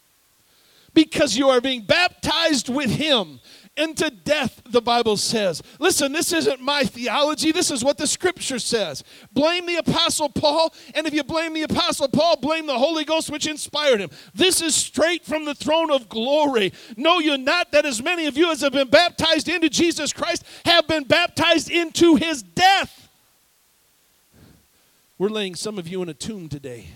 Because 0.94 1.36
you 1.36 1.50
are 1.50 1.60
being 1.60 1.82
baptized 1.82 2.68
with 2.68 2.90
him 2.90 3.40
into 3.80 4.10
death, 4.10 4.62
the 4.68 4.82
Bible 4.82 5.16
says. 5.16 5.62
Listen, 5.78 6.12
this 6.12 6.32
isn't 6.32 6.60
my 6.60 6.84
theology. 6.84 7.50
This 7.50 7.70
is 7.70 7.82
what 7.82 7.98
the 7.98 8.06
scripture 8.06 8.58
says. 8.58 9.02
Blame 9.32 9.66
the 9.66 9.76
Apostle 9.76 10.28
Paul, 10.28 10.72
and 10.94 11.06
if 11.06 11.14
you 11.14 11.24
blame 11.24 11.54
the 11.54 11.62
Apostle 11.62 12.08
Paul, 12.08 12.36
blame 12.36 12.66
the 12.66 12.78
Holy 12.78 13.04
Ghost 13.04 13.30
which 13.30 13.46
inspired 13.46 14.00
him. 14.00 14.10
This 14.34 14.60
is 14.60 14.74
straight 14.74 15.24
from 15.24 15.44
the 15.44 15.54
throne 15.54 15.90
of 15.90 16.08
glory. 16.08 16.72
Know 16.96 17.18
you 17.18 17.38
not 17.38 17.72
that 17.72 17.86
as 17.86 18.02
many 18.02 18.26
of 18.26 18.36
you 18.36 18.52
as 18.52 18.60
have 18.60 18.72
been 18.72 18.90
baptized 18.90 19.48
into 19.48 19.70
Jesus 19.70 20.12
Christ 20.12 20.44
have 20.64 20.86
been 20.86 21.04
baptized 21.04 21.70
into 21.70 22.16
his 22.16 22.42
death? 22.42 23.08
We're 25.18 25.28
laying 25.28 25.54
some 25.54 25.78
of 25.78 25.88
you 25.88 26.02
in 26.02 26.08
a 26.08 26.14
tomb 26.14 26.48
today. 26.48 26.86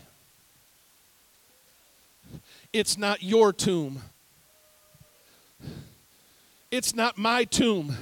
It's 2.72 2.98
not 2.98 3.22
your 3.22 3.52
tomb. 3.52 4.02
It's 6.74 6.92
not 6.92 7.16
my 7.16 7.44
tomb. 7.44 7.96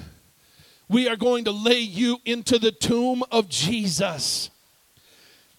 We 0.88 1.06
are 1.06 1.16
going 1.16 1.44
to 1.44 1.50
lay 1.50 1.80
you 1.80 2.20
into 2.24 2.58
the 2.58 2.72
tomb 2.72 3.22
of 3.30 3.50
Jesus. 3.50 4.48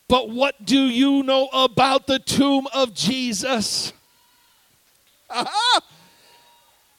But 0.08 0.32
what 0.32 0.66
do 0.66 0.80
you 0.80 1.22
know 1.22 1.48
about 1.54 2.08
the 2.08 2.18
tomb 2.18 2.68
of 2.74 2.96
Jesus? 2.96 3.94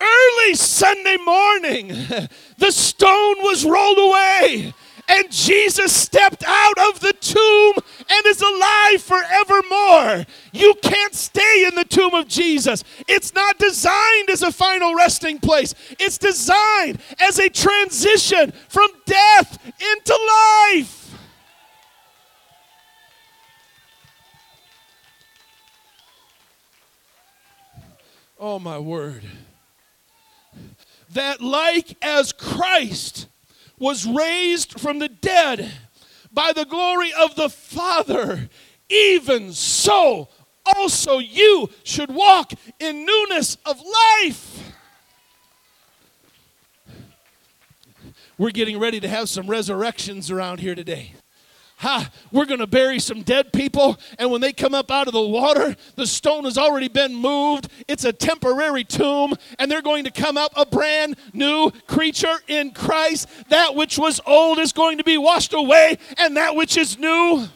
Early 0.01 0.55
Sunday 0.55 1.17
morning, 1.17 1.89
the 2.59 2.71
stone 2.71 3.43
was 3.43 3.65
rolled 3.65 3.99
away 3.99 4.73
and 5.09 5.31
Jesus 5.31 5.95
stepped 5.95 6.45
out 6.47 6.79
of 6.89 7.01
the 7.01 7.13
tomb 7.21 7.75
and 8.09 8.27
is 8.27 8.41
alive 8.41 9.03
forevermore. 9.03 10.27
You 10.53 10.75
can't 10.83 11.15
stay 11.15 11.67
in 11.67 11.75
the 11.75 11.85
tomb 11.85 12.15
of 12.15 12.29
Jesus. 12.29 12.85
It's 13.09 13.35
not 13.35 13.59
designed 13.59 14.31
as 14.31 14.43
a 14.43 14.53
final 14.53 14.95
resting 14.95 15.39
place, 15.39 15.75
it's 15.99 16.19
designed 16.19 17.01
as 17.21 17.39
a 17.39 17.49
transition 17.49 18.53
from 18.69 18.89
death 19.07 19.59
into 19.65 20.19
life. 20.75 21.01
Oh, 28.39 28.59
my 28.59 28.79
word. 28.79 29.23
That, 31.11 31.41
like 31.41 31.97
as 32.03 32.33
Christ 32.33 33.29
was 33.85 34.07
raised 34.07 34.81
from 34.81 34.99
the 34.99 35.11
dead 35.11 35.71
by 36.33 36.55
the 36.55 36.65
glory 36.65 37.13
of 37.21 37.35
the 37.37 37.51
Father, 37.51 38.49
even 38.89 39.53
so 39.53 40.27
also 40.75 41.19
you 41.19 41.69
should 41.83 42.11
walk 42.11 42.55
in 42.81 43.05
newness 43.05 43.59
of 43.67 43.79
life. 44.23 44.73
We're 48.39 48.53
getting 48.53 48.81
ready 48.81 49.01
to 49.01 49.09
have 49.09 49.29
some 49.29 49.49
resurrections 49.49 50.31
around 50.31 50.61
here 50.61 50.75
today 50.75 51.13
ha, 51.77 52.11
we're 52.33 52.45
going 52.45 52.61
to 52.61 52.67
bury 52.67 52.99
some 52.99 53.23
dead 53.23 53.53
people. 53.53 53.99
And 54.19 54.31
when 54.31 54.41
they 54.41 54.53
come 54.53 54.75
up 54.75 54.91
out 54.91 55.07
of 55.07 55.13
the 55.13 55.21
water, 55.21 55.77
the 55.97 56.07
stone 56.07 56.45
has 56.45 56.57
already 56.57 56.89
been 56.89 57.15
moved. 57.15 57.69
It's 57.89 58.05
a 58.05 58.13
temporary 58.13 58.85
tomb, 58.85 59.35
and 59.59 59.71
they're 59.71 59.83
going 59.83 60.05
to 60.05 60.11
come 60.11 60.37
up 60.37 60.53
a 60.57 60.67
brand 60.67 61.17
new 61.33 61.71
creature 61.87 62.37
in 62.49 62.71
Christ. 62.71 63.29
That 63.49 63.75
which 63.75 63.99
was 63.99 64.21
old 64.27 64.59
is 64.59 64.73
going 64.73 64.99
to 64.99 65.05
be 65.05 65.19
washed 65.19 65.53
away, 65.53 65.99
and 66.19 66.37
that 66.37 66.57
which 66.57 66.77
is 66.77 66.99
new. 66.99 67.47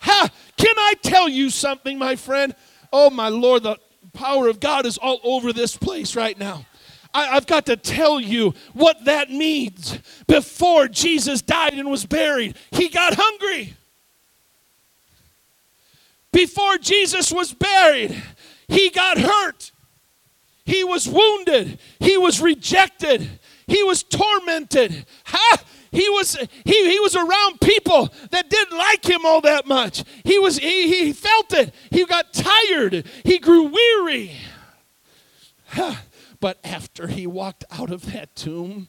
Ha, 0.00 0.28
can 0.56 0.74
I 0.78 0.94
tell 1.02 1.28
you 1.28 1.50
something, 1.50 1.98
my 1.98 2.16
friend? 2.16 2.54
Oh, 2.92 3.10
my 3.10 3.28
Lord, 3.28 3.62
the 3.62 3.76
power 4.12 4.48
of 4.48 4.60
God 4.60 4.86
is 4.86 4.98
all 4.98 5.20
over 5.22 5.52
this 5.52 5.76
place 5.76 6.16
right 6.16 6.38
now. 6.38 6.64
I, 7.12 7.26
have 7.34 7.46
got 7.46 7.66
to 7.66 7.76
tell 7.76 8.20
you 8.20 8.54
what 8.72 9.04
that 9.04 9.30
means. 9.30 9.98
Before 10.26 10.88
Jesus 10.88 11.42
died 11.42 11.74
and 11.74 11.90
was 11.90 12.06
buried, 12.06 12.56
he 12.70 12.88
got 12.88 13.14
hungry. 13.16 13.74
Before 16.32 16.78
Jesus 16.78 17.32
was 17.32 17.52
buried, 17.52 18.22
he 18.68 18.90
got 18.90 19.18
hurt. 19.18 19.72
He 20.64 20.84
was 20.84 21.08
wounded. 21.08 21.80
He 21.98 22.16
was 22.16 22.40
rejected. 22.40 23.28
He 23.66 23.82
was 23.82 24.04
tormented. 24.04 25.04
Ha! 25.24 25.58
He 25.90 26.08
was 26.08 26.36
he, 26.64 26.90
he 26.90 27.00
was 27.00 27.16
around 27.16 27.60
people 27.60 28.08
that 28.30 28.48
didn't 28.48 28.78
like 28.78 29.04
him 29.04 29.26
all 29.26 29.40
that 29.40 29.66
much. 29.66 30.04
He 30.24 30.38
was 30.38 30.58
he, 30.58 31.04
he 31.04 31.12
felt 31.12 31.52
it. 31.52 31.74
He 31.90 32.04
got 32.04 32.32
tired. 32.32 33.04
He 33.24 33.38
grew 33.40 33.64
weary. 33.64 34.32
Ha! 35.70 36.02
But 36.40 36.58
after 36.64 37.08
he 37.08 37.26
walked 37.26 37.64
out 37.70 37.90
of 37.90 38.12
that 38.12 38.34
tomb, 38.34 38.88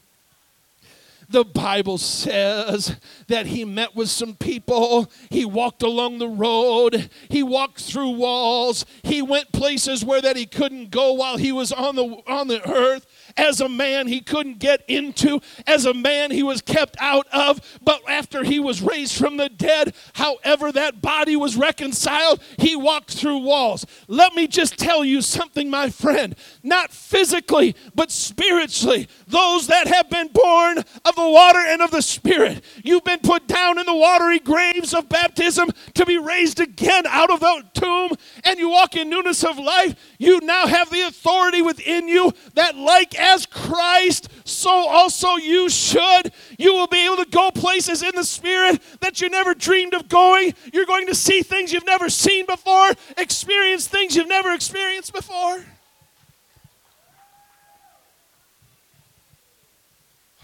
the 1.32 1.46
Bible 1.46 1.98
says 1.98 2.98
that 3.28 3.48
he 3.48 3.64
met 3.64 3.96
with 3.96 4.10
some 4.10 4.36
people. 4.36 5.10
He 5.30 5.46
walked 5.46 5.82
along 5.82 6.20
the 6.20 6.28
road. 6.28 7.10
He 7.30 7.42
walked 7.42 7.82
through 7.82 8.12
walls. 8.12 8.86
He 9.04 9.22
went 9.22 9.52
places 9.52 10.04
where 10.04 10.22
that 10.22 10.36
he 10.36 10.46
couldn't 10.46 10.92
go 10.92 11.14
while 11.14 11.38
he 11.38 11.52
was 11.52 11.72
on 11.72 11.96
the 11.96 12.22
on 12.28 12.48
the 12.48 12.68
earth. 12.70 13.06
As 13.38 13.62
a 13.62 13.70
man, 13.70 14.08
he 14.08 14.22
couldn't 14.22 14.60
get 14.60 14.84
into. 14.88 15.39
As 15.67 15.86
a 15.86 15.94
man, 15.94 16.32
he 16.32 16.44
was 16.44 16.62
kept 16.62 16.96
out 17.00 17.28
of. 17.32 17.60
But 17.82 18.02
after 18.08 18.44
he 18.44 18.60
was 18.60 18.82
raised 18.82 19.17
from 19.17 19.38
the 19.38 19.50
dead, 19.50 19.94
however 20.13 20.72
that 20.72 21.02
body 21.02 21.36
was 21.36 21.56
reconciled, 21.56 22.41
he 22.58 22.76
walked 22.76 23.13
through 23.13 23.39
walls. 23.39 23.86
Let 24.08 24.34
me 24.34 24.48
just 24.48 24.78
tell 24.78 25.04
you 25.04 25.22
something, 25.22 25.70
my 25.70 25.89
friend. 25.89 26.36
Not 26.63 26.91
physically, 26.91 27.76
but 27.96 28.12
spiritually. 28.12 29.08
Those 29.28 29.67
that 29.67 29.88
have 29.88 30.10
been 30.10 30.30
born 30.30 30.80
of 30.80 31.15
the 31.15 31.30
water 31.30 31.60
and 31.60 31.82
of 31.82 31.91
the 31.91 32.02
Spirit, 32.02 32.63
you've 32.84 33.04
been 33.04 33.20
put 33.20 33.48
down 33.48 33.80
in 33.80 33.86
the 33.86 33.96
watery 33.96 34.39
graves 34.39 34.94
of 34.94 35.10
baptism 35.10 35.70
to 35.94 36.06
be 36.06 36.17
raised 36.17 36.60
again 36.60 37.06
out 37.08 37.32
of 37.32 37.39
the 37.39 37.63
tomb, 37.74 38.12
and 38.44 38.60
you 38.60 38.70
walk 38.70 38.96
in 38.96 39.10
newness 39.10 39.44
of 39.44 39.58
life. 39.58 39.96
You 40.17 40.39
now 40.41 40.67
have 40.67 40.89
the 40.89 41.02
authority 41.02 41.62
within 41.62 42.08
you 42.08 42.34
that, 42.56 42.76
like 42.76 43.20
as 43.22 43.46
Christ, 43.46 44.30
so 44.44 44.70
also 44.70 45.36
you 45.36 45.70
should. 45.70 46.34
You 46.58 46.74
will 46.74 46.88
be 46.88 47.06
able 47.06 47.24
to 47.24 47.30
go 47.30 47.52
places 47.52 48.04
in 48.04 48.12
the 48.16 48.24
Spirit 48.24 48.82
that 49.00 49.22
you 49.22 49.30
never 49.30 49.54
dreamed 49.54 49.94
of 49.94 50.10
going. 50.10 50.54
You're 50.74 50.86
going 50.86 51.08
to 51.08 51.16
see 51.16 51.42
things 51.42 51.72
you've 51.72 51.86
never 51.86 52.10
seen 52.10 52.46
before, 52.46 52.92
experience 53.18 53.88
things 53.88 54.16
you've 54.16 54.28
never 54.28 54.52
experienced 54.54 55.14
before. 55.14 55.64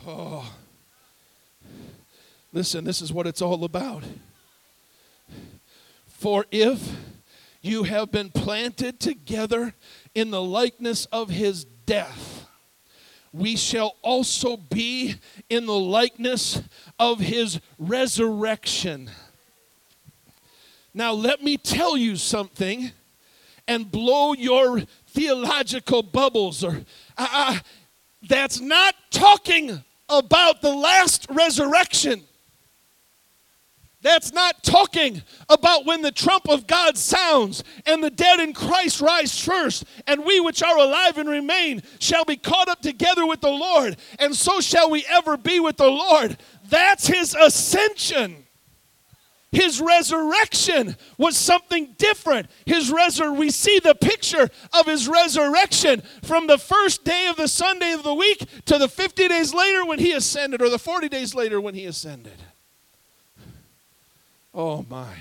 Oh. 0.06 0.54
Listen, 2.54 2.86
this 2.86 3.02
is 3.02 3.12
what 3.12 3.28
it's 3.28 3.42
all 3.42 3.63
about. 3.66 4.04
For 6.08 6.46
if 6.50 6.96
you 7.62 7.84
have 7.84 8.12
been 8.12 8.30
planted 8.30 9.00
together 9.00 9.74
in 10.16 10.32
the 10.32 10.42
likeness 10.42 11.06
of 11.08 11.30
his 11.30 11.66
death, 11.66 12.37
we 13.34 13.56
shall 13.56 13.96
also 14.02 14.58
be 14.58 15.16
in 15.50 15.66
the 15.66 15.78
likeness 15.78 16.62
of 17.00 17.20
his 17.20 17.60
resurrection. 17.78 19.10
Now, 20.94 21.13
let 21.13 21.44
me 21.44 21.58
tell 21.58 21.96
you 21.96 22.16
something 22.16 22.92
and 23.68 23.92
blow 23.92 24.34
your 24.34 24.82
theological 25.08 26.02
bubbles. 26.02 26.63
Or 26.63 26.82
uh, 27.18 27.28
uh, 27.32 27.60
That's 28.28 28.60
not 28.60 28.96
talking 29.12 29.84
about 30.10 30.62
the 30.62 30.74
last 30.74 31.28
resurrection. 31.30 32.24
That's 34.08 34.32
not 34.32 34.63
talking 34.63 35.22
about 35.50 35.86
when 35.86 36.02
the 36.02 36.13
trump 36.13 36.48
of 36.48 36.65
God 36.65 36.98
sounds 36.98 37.62
and 37.86 38.02
the 38.02 38.10
dead 38.10 38.39
in 38.39 38.54
Christ 38.54 39.02
rise 39.02 39.38
first, 39.38 39.84
and 40.08 40.24
we 40.24 40.39
which 40.39 40.63
are 40.63 40.78
alive 40.78 41.17
and 41.17 41.28
remain 41.28 41.84
shall 42.00 42.24
be 42.24 42.38
caught 42.38 42.70
up 42.70 42.82
together 42.82 43.28
with 43.28 43.41
the 43.41 43.50
Lord, 43.50 43.98
and 44.17 44.34
so 44.34 44.62
shall 44.62 44.89
we 44.89 45.06
ever 45.10 45.36
be 45.36 45.60
with 45.60 45.76
the 45.76 45.89
Lord. 45.89 46.38
That's 46.70 47.06
his 47.06 47.36
ascension. 47.36 48.46
His 49.52 49.82
resurrection 49.82 50.96
was 51.17 51.36
something 51.36 51.93
different. 51.98 52.50
His 52.65 52.89
resur- 52.89 53.36
we 53.36 53.50
see 53.50 53.80
the 53.80 53.96
picture 53.96 54.50
of 54.72 54.86
his 54.86 55.10
resurrection 55.10 56.02
from 56.24 56.48
the 56.48 56.58
first 56.58 57.04
day 57.04 57.28
of 57.28 57.36
the 57.36 57.50
Sunday 57.50 57.91
of 57.91 58.04
the 58.04 58.13
week 58.13 58.46
to 58.67 58.78
the 58.78 58.88
50 58.88 59.28
days 59.28 59.54
later 59.54 59.86
when 59.86 60.00
he 60.00 60.13
ascended, 60.13 60.62
or 60.62 60.70
the 60.70 60.80
40 60.80 61.10
days 61.10 61.36
later 61.36 61.60
when 61.60 61.76
he 61.76 61.86
ascended. 61.86 62.41
Oh 64.60 64.84
my. 64.89 65.13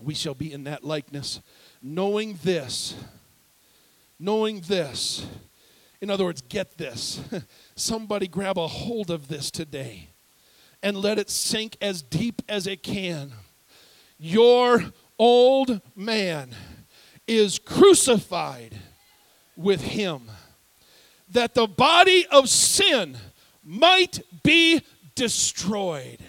We 0.00 0.14
shall 0.14 0.34
be 0.34 0.52
in 0.52 0.62
that 0.64 0.84
likeness, 0.84 1.40
knowing 1.82 2.38
this. 2.44 2.94
Knowing 4.20 4.60
this. 4.60 5.26
In 6.00 6.10
other 6.10 6.22
words, 6.22 6.42
get 6.42 6.78
this. 6.78 7.20
Somebody 7.74 8.28
grab 8.28 8.56
a 8.56 8.68
hold 8.68 9.10
of 9.10 9.26
this 9.26 9.50
today 9.50 10.10
and 10.80 10.96
let 10.96 11.18
it 11.18 11.28
sink 11.28 11.76
as 11.80 12.02
deep 12.02 12.40
as 12.48 12.68
it 12.68 12.84
can. 12.84 13.32
Your 14.16 14.84
old 15.18 15.80
man 15.96 16.50
is 17.26 17.58
crucified 17.58 18.76
with 19.56 19.80
him, 19.80 20.30
that 21.28 21.54
the 21.54 21.66
body 21.66 22.28
of 22.30 22.48
sin 22.48 23.16
might 23.64 24.20
be 24.44 24.82
destroyed. 25.16 26.20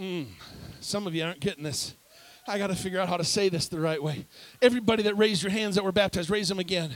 Mm, 0.00 0.26
some 0.80 1.08
of 1.08 1.14
you 1.14 1.24
aren't 1.24 1.40
getting 1.40 1.64
this. 1.64 1.94
I 2.46 2.56
got 2.56 2.68
to 2.68 2.76
figure 2.76 3.00
out 3.00 3.08
how 3.08 3.16
to 3.16 3.24
say 3.24 3.48
this 3.48 3.68
the 3.68 3.80
right 3.80 4.00
way. 4.02 4.26
Everybody 4.62 5.02
that 5.02 5.18
raised 5.18 5.42
your 5.42 5.50
hands 5.50 5.74
that 5.74 5.84
were 5.84 5.92
baptized, 5.92 6.30
raise 6.30 6.48
them 6.48 6.60
again. 6.60 6.94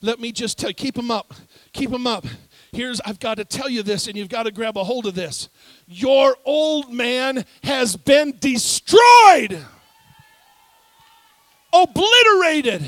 Let 0.00 0.18
me 0.18 0.32
just 0.32 0.58
tell 0.58 0.70
you, 0.70 0.74
keep 0.74 0.94
them 0.94 1.10
up. 1.10 1.34
Keep 1.72 1.90
them 1.90 2.06
up. 2.06 2.24
Here's, 2.72 3.00
I've 3.02 3.20
got 3.20 3.36
to 3.36 3.44
tell 3.44 3.68
you 3.68 3.82
this, 3.82 4.06
and 4.06 4.16
you've 4.16 4.28
got 4.28 4.44
to 4.44 4.50
grab 4.50 4.76
a 4.76 4.84
hold 4.84 5.06
of 5.06 5.14
this. 5.14 5.48
Your 5.86 6.36
old 6.44 6.92
man 6.92 7.44
has 7.62 7.94
been 7.94 8.36
destroyed, 8.40 9.64
obliterated, 11.72 12.82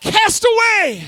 cast 0.00 0.44
away 0.44 1.04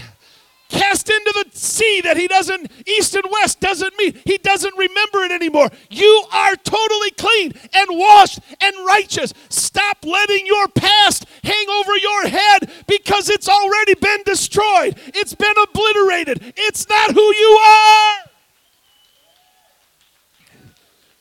cast 0.72 1.08
into 1.10 1.44
the 1.44 1.56
sea 1.56 2.00
that 2.02 2.16
he 2.16 2.26
doesn't, 2.26 2.70
east 2.86 3.14
and 3.14 3.24
west 3.30 3.60
doesn't 3.60 3.96
mean. 3.98 4.18
He 4.24 4.38
doesn't 4.38 4.76
remember 4.76 5.22
it 5.24 5.30
anymore. 5.30 5.68
You 5.90 6.24
are 6.32 6.56
totally 6.56 7.10
clean 7.12 7.52
and 7.74 7.86
washed 7.90 8.40
and 8.60 8.74
righteous. 8.86 9.32
Stop 9.50 9.98
letting 10.04 10.46
your 10.46 10.68
past 10.68 11.26
hang 11.44 11.68
over 11.68 11.96
your 11.98 12.28
head 12.28 12.70
because 12.86 13.28
it's 13.28 13.48
already 13.48 13.94
been 13.94 14.22
destroyed, 14.24 14.98
it's 15.14 15.34
been 15.34 15.54
obliterated. 15.62 16.54
It's 16.56 16.88
not 16.88 17.12
who 17.12 17.34
you 17.34 17.60
are. 17.64 18.31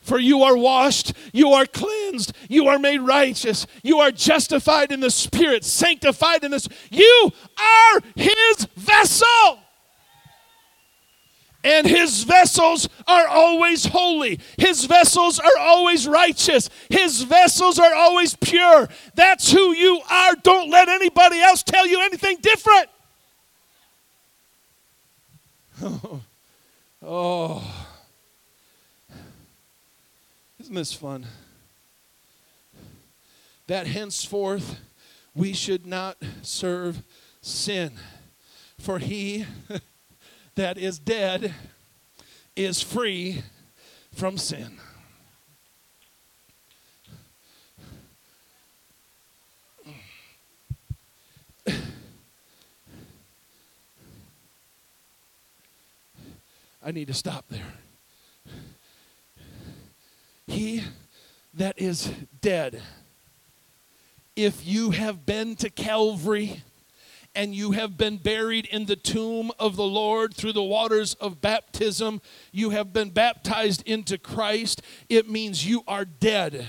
For 0.02 0.20
you 0.20 0.42
are 0.44 0.58
washed, 0.58 1.14
you 1.32 1.52
are 1.52 1.66
cleansed, 1.66 2.34
you 2.50 2.68
are 2.68 2.80
made 2.80 3.02
righteous, 3.02 3.68
you 3.84 4.00
are 4.00 4.12
justified 4.12 4.92
in 4.92 5.00
the 5.00 5.12
Spirit, 5.12 5.64
sanctified 5.64 6.44
in 6.44 6.52
this. 6.52 6.68
You 6.90 7.32
are 7.60 8.02
His 8.16 8.68
vessel. 8.76 9.60
And 11.64 11.86
his 11.86 12.24
vessels 12.24 12.90
are 13.06 13.28
always 13.28 13.86
holy. 13.86 14.40
His 14.58 14.86
vessels 14.86 15.38
are 15.38 15.60
always 15.60 16.08
righteous. 16.08 16.72
His 16.90 17.22
vessels 17.22 17.78
are 17.78 17.94
always 17.94 18.36
pure. 18.36 18.90
That's 19.14 19.52
who 19.52 19.72
you 19.72 20.02
are. 20.10 20.34
Don't 20.42 20.72
let 20.72 20.90
anybody 20.90 21.40
else 21.40 21.62
tell 21.62 21.86
you 21.86 22.02
anything 22.02 22.38
different. 22.42 22.90
Oh. 27.04 27.81
This 30.76 30.94
fun? 30.94 31.26
That 33.68 33.88
henceforth 33.88 34.80
we 35.34 35.54
should 35.54 35.86
not 35.86 36.18
serve 36.42 37.04
sin. 37.42 37.94
For 38.80 39.00
he 39.00 39.46
that 40.56 40.78
is 40.78 41.00
dead 41.00 41.54
is 42.56 42.82
free 42.82 43.44
from 44.14 44.38
sin. 44.38 44.80
I 56.84 56.92
need 56.92 57.08
to 57.08 57.14
stop 57.14 57.46
there. 57.50 57.74
He 60.52 60.84
that 61.54 61.80
is 61.80 62.12
dead, 62.42 62.82
if 64.36 64.66
you 64.66 64.92
have 64.92 65.26
been 65.26 65.56
to 65.56 65.70
Calvary 65.70 66.62
and 67.34 67.56
you 67.56 67.72
have 67.72 67.98
been 67.98 68.18
buried 68.18 68.66
in 68.66 68.86
the 68.86 68.98
tomb 68.98 69.52
of 69.58 69.78
the 69.78 69.86
Lord 69.86 70.34
through 70.34 70.52
the 70.52 70.62
waters 70.62 71.14
of 71.16 71.40
baptism, 71.40 72.22
you 72.52 72.72
have 72.72 72.92
been 72.92 73.12
baptized 73.12 73.88
into 73.88 74.18
Christ, 74.18 74.82
it 75.08 75.30
means 75.30 75.66
you 75.66 75.84
are 75.88 76.04
dead. 76.04 76.68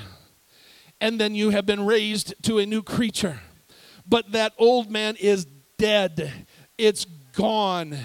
And 1.00 1.20
then 1.20 1.34
you 1.34 1.50
have 1.50 1.66
been 1.66 1.84
raised 1.84 2.34
to 2.44 2.58
a 2.58 2.66
new 2.66 2.82
creature. 2.84 3.40
But 4.06 4.30
that 4.30 4.52
old 4.58 4.92
man 4.92 5.16
is 5.16 5.44
dead. 5.76 6.32
It's 6.78 7.04
gone. 7.32 7.98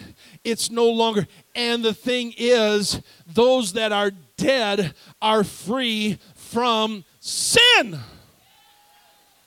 It's 0.44 0.72
no 0.72 0.90
longer. 0.90 1.28
And 1.54 1.86
the 1.86 1.94
thing 1.94 2.34
is, 2.36 3.00
those 3.28 3.74
that 3.74 3.92
are 3.92 4.12
dead 4.38 4.94
are 5.22 5.44
free 5.44 6.18
from 6.36 7.04
sin. 7.20 8.00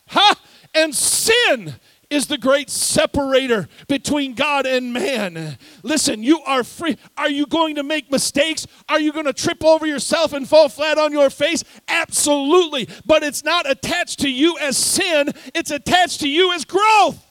Huh? 0.09 0.35
And 0.75 0.95
sin 0.95 1.75
is 2.11 2.27
the 2.27 2.37
great 2.37 2.69
separator 2.69 3.69
between 3.87 4.35
God 4.35 4.67
and 4.67 4.93
man. 4.93 5.57
Listen, 5.85 6.23
you 6.25 6.41
are 6.43 6.65
free. 6.65 6.97
Are 7.17 7.31
you 7.31 7.47
going 7.47 7.77
to 7.77 7.85
make 7.85 8.11
mistakes? 8.11 8.67
Are 8.89 9.01
you 9.01 9.13
going 9.13 9.27
to 9.27 9.33
trip 9.33 9.65
over 9.65 9.87
yourself 9.87 10.33
and 10.33 10.49
fall 10.49 10.69
flat 10.69 10.99
on 10.99 11.13
your 11.13 11.31
face? 11.31 11.63
Absolutely. 11.87 12.89
But 13.07 13.23
it's 13.23 13.45
not 13.45 13.71
attached 13.71 14.19
to 14.21 14.31
you 14.31 14.59
as 14.59 14.77
sin, 14.77 15.31
it's 15.55 15.71
attached 15.71 16.21
to 16.21 16.29
you 16.29 16.53
as 16.53 16.65
growth. 16.65 17.25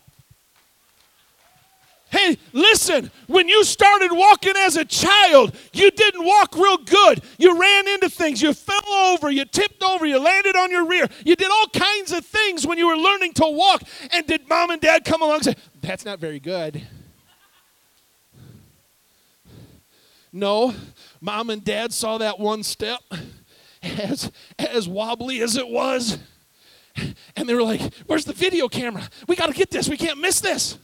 Hey, 2.12 2.40
listen, 2.54 3.12
when 3.28 3.48
you 3.48 3.64
started 3.64 4.12
walking 4.12 4.54
as 4.58 4.76
a 4.76 4.86
child, 4.86 5.56
you 5.74 5.92
didn't 5.92 6.26
walk 6.26 6.56
real 6.56 6.78
good. 6.78 7.22
You 7.38 7.60
ran 7.60 7.88
into 7.88 8.10
things, 8.10 8.42
you 8.42 8.52
fell 8.54 8.88
over, 8.90 9.30
you 9.30 9.46
tipped 9.46 9.84
over, 9.84 10.08
you 10.08 10.18
landed 10.20 10.56
on 10.56 10.72
your 10.72 10.88
rear. 10.88 11.08
You 11.24 11.36
did 11.36 11.52
all 11.52 11.68
kinds 11.68 12.12
of 12.12 12.26
things 12.26 12.66
when 12.66 12.80
you 12.80 12.88
were 12.88 12.98
learning 12.98 13.34
to 13.34 13.46
walk. 13.46 13.84
And 14.12 14.26
did 14.26 14.50
mom 14.50 14.72
and 14.72 14.82
dad 14.82 15.06
come 15.06 15.22
along 15.22 15.36
and 15.36 15.46
say, 15.46 15.56
That's 15.82 16.04
not 16.04 16.20
very 16.20 16.40
good? 16.40 16.82
No, 20.32 20.74
mom 21.22 21.52
and 21.52 21.64
dad 21.64 21.94
saw 21.94 22.18
that 22.18 22.40
one 22.40 22.64
step 22.64 23.02
as, 23.84 24.32
as 24.58 24.88
wobbly 24.88 25.42
as 25.42 25.58
it 25.58 25.68
was. 25.68 26.18
And 27.36 27.48
they 27.48 27.54
were 27.54 27.64
like, 27.64 27.82
Where's 28.08 28.26
the 28.26 28.34
video 28.34 28.68
camera? 28.68 29.08
We 29.28 29.36
got 29.36 29.48
to 29.48 29.54
get 29.54 29.70
this. 29.70 29.88
We 29.88 29.96
can't 29.96 30.20
miss 30.20 30.42
this. 30.42 30.78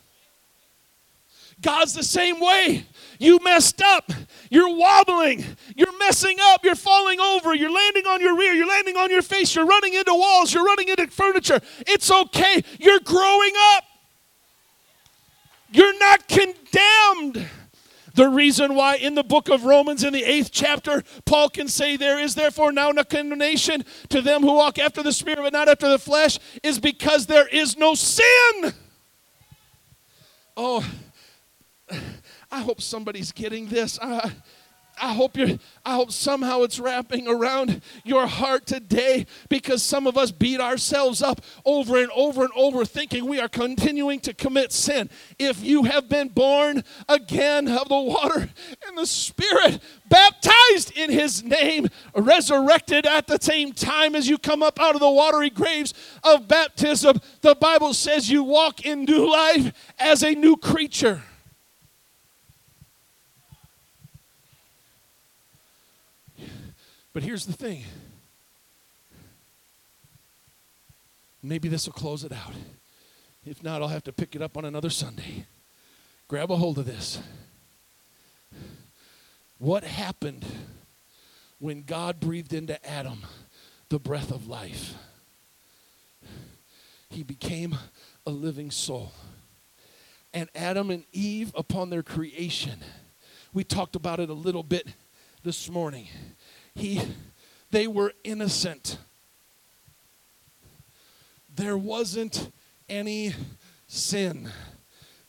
God's 1.65 1.93
the 1.95 2.03
same 2.03 2.39
way. 2.39 2.85
You 3.17 3.39
messed 3.43 3.81
up. 3.81 4.11
You're 4.51 4.69
wobbling. 4.69 5.43
You're 5.75 5.97
messing 5.97 6.37
up. 6.39 6.63
You're 6.63 6.75
falling 6.75 7.19
over. 7.19 7.55
You're 7.55 7.71
landing 7.71 8.05
on 8.05 8.21
your 8.21 8.37
rear. 8.37 8.53
You're 8.53 8.67
landing 8.67 8.95
on 8.95 9.09
your 9.09 9.23
face. 9.23 9.55
You're 9.55 9.65
running 9.65 9.95
into 9.95 10.13
walls. 10.13 10.53
You're 10.53 10.63
running 10.63 10.89
into 10.89 11.07
furniture. 11.07 11.59
It's 11.87 12.11
okay. 12.11 12.63
You're 12.79 12.99
growing 12.99 13.53
up. 13.73 13.83
You're 15.71 15.97
not 15.97 16.27
condemned. 16.27 17.49
The 18.13 18.29
reason 18.29 18.75
why 18.75 18.97
in 18.97 19.15
the 19.15 19.23
book 19.23 19.49
of 19.49 19.65
Romans, 19.65 20.03
in 20.03 20.13
the 20.13 20.23
eighth 20.23 20.51
chapter, 20.51 21.03
Paul 21.25 21.49
can 21.49 21.67
say, 21.67 21.97
There 21.97 22.19
is 22.19 22.35
therefore 22.35 22.71
now 22.73 22.91
no 22.91 23.03
condemnation 23.03 23.83
to 24.09 24.21
them 24.21 24.43
who 24.43 24.53
walk 24.53 24.77
after 24.77 25.01
the 25.01 25.11
Spirit 25.11 25.39
but 25.39 25.51
not 25.51 25.67
after 25.67 25.89
the 25.89 25.99
flesh, 25.99 26.37
is 26.61 26.79
because 26.79 27.25
there 27.25 27.47
is 27.47 27.75
no 27.75 27.95
sin. 27.95 28.73
Oh, 30.55 30.85
I 32.51 32.61
hope 32.61 32.81
somebody's 32.81 33.31
getting 33.31 33.67
this. 33.67 33.99
Uh, 33.99 34.29
I 35.01 35.13
hope 35.13 35.37
you're 35.37 35.57
I 35.85 35.95
hope 35.95 36.11
somehow 36.11 36.63
it's 36.63 36.79
wrapping 36.79 37.27
around 37.27 37.81
your 38.03 38.27
heart 38.27 38.65
today 38.65 39.25
because 39.49 39.83
some 39.83 40.07
of 40.07 40.17
us 40.17 40.31
beat 40.31 40.59
ourselves 40.59 41.21
up 41.21 41.41
over 41.65 41.97
and 41.97 42.09
over 42.15 42.43
and 42.43 42.51
over 42.55 42.85
thinking 42.85 43.25
we 43.25 43.39
are 43.39 43.49
continuing 43.49 44.19
to 44.21 44.33
commit 44.33 44.71
sin. 44.71 45.09
If 45.37 45.63
you 45.63 45.83
have 45.83 46.09
been 46.09 46.29
born 46.29 46.83
again 47.07 47.67
of 47.67 47.89
the 47.89 47.99
water 47.99 48.49
and 48.87 48.97
the 48.97 49.05
spirit, 49.05 49.79
baptized 50.09 50.97
in 50.97 51.11
his 51.11 51.43
name, 51.43 51.89
resurrected 52.15 53.05
at 53.05 53.27
the 53.27 53.37
same 53.39 53.73
time 53.73 54.15
as 54.15 54.27
you 54.27 54.37
come 54.37 54.63
up 54.63 54.79
out 54.79 54.95
of 54.95 55.01
the 55.01 55.11
watery 55.11 55.49
graves 55.49 55.93
of 56.23 56.47
baptism, 56.47 57.19
the 57.41 57.55
Bible 57.55 57.93
says 57.93 58.29
you 58.29 58.43
walk 58.43 58.85
in 58.85 59.03
new 59.05 59.29
life 59.29 59.71
as 59.99 60.23
a 60.23 60.33
new 60.33 60.57
creature. 60.57 61.21
But 67.15 67.23
here's 67.23 67.45
the 67.45 67.53
thing 67.53 67.85
maybe 71.41 71.69
this 71.69 71.85
will 71.85 71.93
close 71.93 72.25
it 72.25 72.33
out. 72.33 72.51
If 73.45 73.63
not, 73.63 73.81
I'll 73.81 73.87
have 73.87 74.03
to 74.03 74.11
pick 74.11 74.35
it 74.35 74.41
up 74.41 74.57
on 74.57 74.65
another 74.65 74.89
Sunday. 74.89 75.45
Grab 76.27 76.51
a 76.51 76.57
hold 76.57 76.77
of 76.77 76.85
this. 76.85 77.19
What 79.59 79.85
happened 79.85 80.45
when 81.59 81.83
God 81.83 82.19
breathed 82.19 82.53
into 82.53 82.85
Adam 82.85 83.19
the 83.87 83.99
breath 83.99 84.29
of 84.29 84.47
life? 84.47 84.95
He 87.09 87.23
became 87.23 87.77
a 88.27 88.31
living 88.31 88.71
soul. 88.71 89.13
And 90.33 90.49
Adam 90.53 90.91
and 90.91 91.05
Eve, 91.13 91.53
upon 91.55 91.91
their 91.91 92.03
creation, 92.03 92.79
we 93.53 93.63
talked 93.63 93.95
about 93.95 94.19
it 94.19 94.29
a 94.29 94.33
little 94.33 94.63
bit 94.63 94.89
this 95.43 95.69
morning 95.69 96.09
he, 96.75 97.01
they 97.71 97.87
were 97.87 98.13
innocent. 98.23 98.99
There 101.53 101.77
wasn't 101.77 102.51
any 102.89 103.33
sin. 103.87 104.51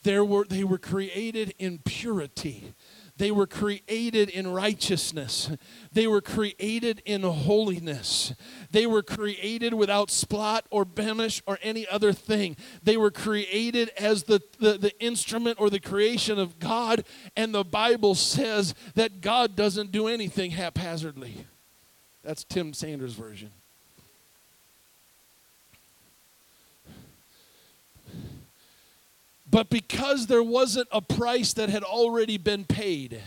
There 0.02 0.24
were, 0.24 0.44
they 0.44 0.64
were 0.64 0.78
created 0.78 1.54
in 1.58 1.78
purity. 1.78 2.74
They 3.18 3.30
were 3.30 3.46
created 3.46 4.28
in 4.28 4.48
righteousness. 4.48 5.50
They 5.92 6.06
were 6.06 6.20
created 6.20 7.02
in 7.06 7.22
holiness. 7.22 8.34
They 8.70 8.86
were 8.86 9.02
created 9.02 9.72
without 9.72 10.10
spot 10.10 10.66
or 10.70 10.84
blemish 10.84 11.42
or 11.46 11.58
any 11.62 11.86
other 11.88 12.12
thing. 12.12 12.56
They 12.82 12.96
were 12.96 13.10
created 13.10 13.90
as 13.96 14.24
the, 14.24 14.42
the, 14.58 14.74
the, 14.74 14.92
instrument 15.00 15.60
or 15.60 15.70
the 15.70 15.80
creation 15.80 16.38
of 16.38 16.58
God. 16.58 17.04
And 17.36 17.54
the 17.54 17.64
Bible 17.64 18.14
says 18.14 18.74
that 18.94 19.20
God 19.20 19.56
doesn't 19.56 19.92
do 19.92 20.08
anything 20.08 20.50
haphazardly. 20.50 21.46
That's 22.22 22.44
Tim 22.44 22.74
Sanders' 22.74 23.14
version. 23.14 23.52
But 29.56 29.70
because 29.70 30.26
there 30.26 30.42
wasn't 30.42 30.88
a 30.92 31.00
price 31.00 31.54
that 31.54 31.70
had 31.70 31.82
already 31.82 32.36
been 32.36 32.66
paid, 32.66 33.22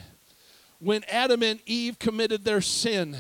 when 0.78 1.04
Adam 1.06 1.42
and 1.42 1.60
Eve 1.66 1.98
committed 1.98 2.46
their 2.46 2.62
sin, 2.62 3.18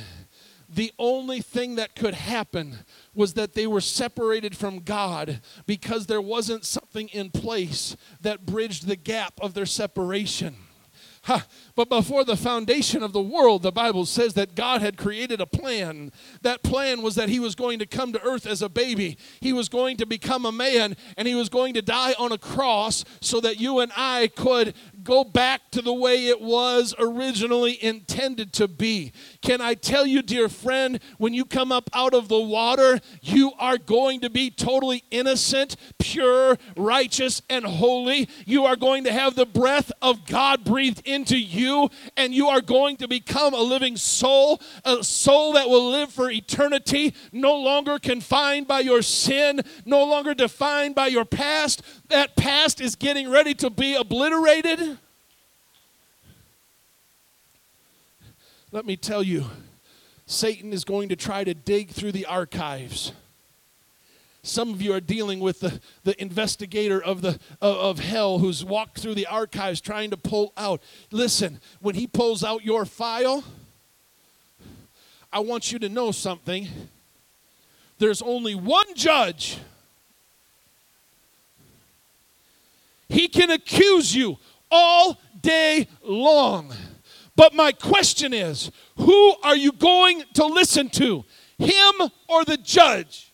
the 0.69 0.93
only 1.00 1.41
thing 1.41 1.74
that 1.78 1.95
could 1.95 2.13
happen 2.13 2.78
was 3.15 3.34
that 3.34 3.56
they 3.56 3.65
were 3.65 3.82
separated 3.82 4.56
from 4.56 4.82
God 4.82 5.41
because 5.65 6.06
there 6.06 6.22
wasn't 6.22 6.65
something 6.65 7.08
in 7.08 7.32
place 7.32 7.98
that 8.22 8.45
bridged 8.45 8.86
the 8.86 8.95
gap 8.95 9.34
of 9.41 9.56
their 9.56 9.65
separation. 9.65 10.56
Ha. 11.23 11.45
But 11.75 11.89
before 11.89 12.23
the 12.23 12.38
foundation 12.38 13.03
of 13.03 13.13
the 13.13 13.21
world, 13.21 13.62
the 13.62 13.71
Bible 13.71 14.05
says 14.05 14.34
that 14.36 14.55
God 14.55 14.82
had 14.82 14.97
created 14.97 15.41
a 15.41 15.45
plan. 15.45 16.12
That 16.41 16.63
plan 16.63 17.01
was 17.01 17.15
that 17.15 17.29
He 17.29 17.39
was 17.39 17.55
going 17.55 17.79
to 17.79 17.86
come 17.86 18.13
to 18.13 18.23
earth 18.23 18.47
as 18.47 18.62
a 18.62 18.69
baby. 18.69 19.17
He 19.41 19.51
was 19.51 19.69
going 19.69 19.97
to 19.97 20.05
become 20.05 20.45
a 20.45 20.51
man, 20.51 20.95
and 21.17 21.27
He 21.27 21.36
was 21.36 21.49
going 21.49 21.73
to 21.73 21.82
die 21.82 22.13
on 22.17 22.32
a 22.32 22.38
cross 22.38 23.03
so 23.21 23.39
that 23.41 23.60
you 23.60 23.79
and 23.79 23.91
I 23.95 24.29
could 24.36 24.73
go 25.03 25.23
back 25.23 25.71
to 25.71 25.81
the 25.81 25.93
way 25.93 26.27
it 26.27 26.41
was 26.41 26.93
originally 26.99 27.83
intended 27.83 28.53
to 28.53 28.67
be. 28.67 29.12
Can 29.41 29.62
I 29.62 29.73
tell 29.73 30.05
you, 30.05 30.21
dear 30.21 30.49
friend, 30.49 30.99
when 31.17 31.33
you 31.33 31.45
come 31.45 31.71
up 31.71 31.89
out 31.93 32.13
of 32.13 32.27
the 32.27 32.39
water, 32.39 32.99
you 33.21 33.51
are 33.59 33.77
going 33.77 34.21
to 34.21 34.29
be 34.29 34.49
totally 34.49 35.03
innocent, 35.12 35.75
pure, 35.97 36.57
righteous, 36.75 37.41
and 37.49 37.65
holy. 37.65 38.29
You 38.45 38.65
are 38.65 38.75
going 38.75 39.03
to 39.05 39.12
have 39.12 39.35
the 39.35 39.45
breath 39.45 39.91
of 40.01 40.25
God 40.25 40.63
breathed 40.63 41.07
into 41.07 41.38
you, 41.38 41.89
and 42.17 42.33
you 42.33 42.47
are 42.47 42.62
going 42.62 42.97
to 42.97 43.07
become 43.07 43.53
a 43.53 43.62
living 43.62 43.97
soul, 43.97 44.62
a 44.85 45.03
soul 45.03 45.53
that 45.53 45.69
will 45.69 45.89
live 45.89 46.12
for 46.12 46.29
eternity, 46.29 47.13
no 47.31 47.55
longer 47.55 47.99
confined 47.99 48.67
by 48.67 48.79
your 48.79 49.01
sin, 49.01 49.62
no 49.85 50.03
longer 50.03 50.33
defined 50.33 50.95
by 50.95 51.07
your 51.07 51.25
past. 51.25 51.81
That 52.10 52.36
past 52.36 52.82
is 52.82 52.95
getting 52.95 53.30
ready 53.30 53.54
to 53.56 53.69
be 53.69 53.95
obliterated. 53.95 54.98
Let 58.72 58.86
me 58.86 58.98
tell 58.98 59.24
you, 59.24 59.45
Satan 60.26 60.74
is 60.74 60.84
going 60.84 61.10
to 61.10 61.15
try 61.15 61.43
to 61.43 61.54
dig 61.54 61.89
through 61.89 62.12
the 62.12 62.26
archives. 62.26 63.13
Some 64.41 64.74
of 64.74 64.82
you 64.82 64.93
are 64.93 65.00
dealing 65.00 65.39
with 65.39 65.60
the, 65.60 65.80
the 66.04 66.19
investigator 66.22 67.02
of, 67.02 67.22
the, 67.22 67.39
of, 67.62 67.78
of 67.78 68.00
hell 68.00 68.39
who's 68.39 68.63
walked 68.63 69.00
through 69.00 69.15
the 69.15 69.28
archives 69.28 69.82
trying 69.82 70.10
to 70.10 70.17
pull 70.17 70.54
out. 70.58 70.82
Listen, 71.12 71.60
when 71.80 71.95
he 71.95 72.08
pulls 72.08 72.43
out 72.43 72.63
your 72.63 72.86
file, 72.86 73.43
I 75.32 75.39
want 75.39 75.72
you 75.72 75.80
to 75.80 75.89
know 75.89 76.12
something. 76.12 76.67
There's 78.00 78.22
only 78.22 78.56
one 78.56 78.95
judge. 78.95 79.60
He 83.10 83.19
can 83.30 83.52
accuse 83.52 84.15
you 84.15 84.38
all 84.70 85.20
day 85.42 85.88
long. 86.04 86.74
But 87.36 87.54
my 87.54 87.72
question 87.72 88.34
is 88.34 88.72
who 88.98 89.36
are 89.44 89.56
you 89.56 89.72
going 89.72 90.24
to 90.34 90.46
listen 90.46 90.89
to, 90.89 91.24
him 91.58 91.94
or 92.28 92.44
the 92.44 92.58
judge? 92.58 93.32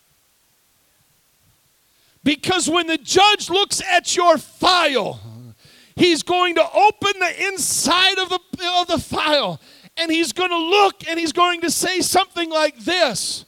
Because 2.22 2.68
when 2.68 2.86
the 2.86 2.98
judge 2.98 3.50
looks 3.50 3.80
at 3.82 4.16
your 4.16 4.38
file, 4.38 5.20
he's 5.94 6.22
going 6.22 6.56
to 6.56 6.62
open 6.62 7.20
the 7.20 7.46
inside 7.48 8.18
of 8.18 8.28
the, 8.28 8.40
of 8.80 8.88
the 8.88 8.98
file 8.98 9.60
and 9.96 10.10
he's 10.10 10.32
going 10.32 10.50
to 10.50 10.58
look 10.58 11.08
and 11.08 11.18
he's 11.18 11.32
going 11.32 11.60
to 11.62 11.70
say 11.70 12.00
something 12.00 12.50
like 12.50 12.78
this 12.78 13.44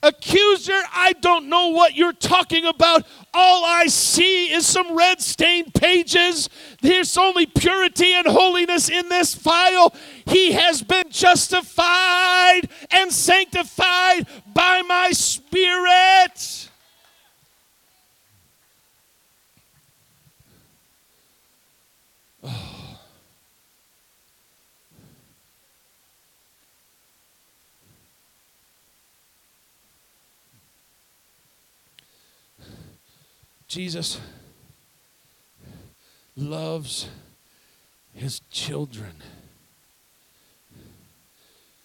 Accuser, 0.00 0.80
I 0.92 1.12
don't 1.20 1.48
know 1.48 1.68
what 1.68 1.96
you're 1.96 2.12
talking 2.12 2.64
about. 2.64 3.04
All 3.34 3.64
I 3.64 3.86
see 3.86 4.52
is 4.52 4.64
some 4.64 4.96
red 4.96 5.20
stained 5.20 5.74
pages. 5.74 6.48
There's 6.80 7.16
only 7.16 7.46
purity 7.46 8.12
and 8.12 8.26
holiness 8.28 8.88
in 8.88 9.08
this 9.08 9.34
file. 9.34 9.92
He 10.24 10.52
has 10.52 10.82
been 10.82 11.10
justified 11.10 12.68
and 12.92 13.12
sanctified 13.12 14.28
by 14.54 14.82
my 14.82 15.10
Spirit. 15.10 16.68
Oh. 22.44 22.78
Jesus 33.68 34.18
loves 36.34 37.06
his 38.14 38.40
children. 38.50 39.12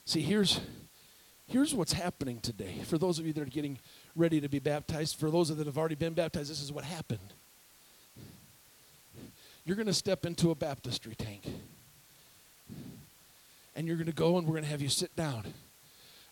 See, 0.05 0.21
here's, 0.21 0.61
here's 1.45 1.73
what's 1.73 1.93
happening 1.93 2.39
today. 2.39 2.79
For 2.85 2.97
those 2.97 3.19
of 3.19 3.25
you 3.25 3.33
that 3.33 3.41
are 3.41 3.45
getting 3.45 3.79
ready 4.15 4.39
to 4.39 4.47
be 4.47 4.59
baptized, 4.59 5.17
for 5.17 5.29
those 5.29 5.49
that 5.49 5.65
have 5.65 5.77
already 5.77 5.95
been 5.95 6.13
baptized, 6.13 6.49
this 6.49 6.61
is 6.61 6.71
what 6.71 6.85
happened. 6.85 7.33
You're 9.65 9.75
going 9.75 9.87
to 9.87 9.93
step 9.93 10.25
into 10.25 10.51
a 10.51 10.55
baptistry 10.55 11.15
tank. 11.15 11.43
And 13.75 13.87
you're 13.87 13.97
going 13.97 14.07
to 14.07 14.13
go 14.13 14.37
and 14.37 14.47
we're 14.47 14.53
going 14.53 14.63
to 14.63 14.69
have 14.69 14.81
you 14.81 14.89
sit 14.89 15.15
down. 15.15 15.45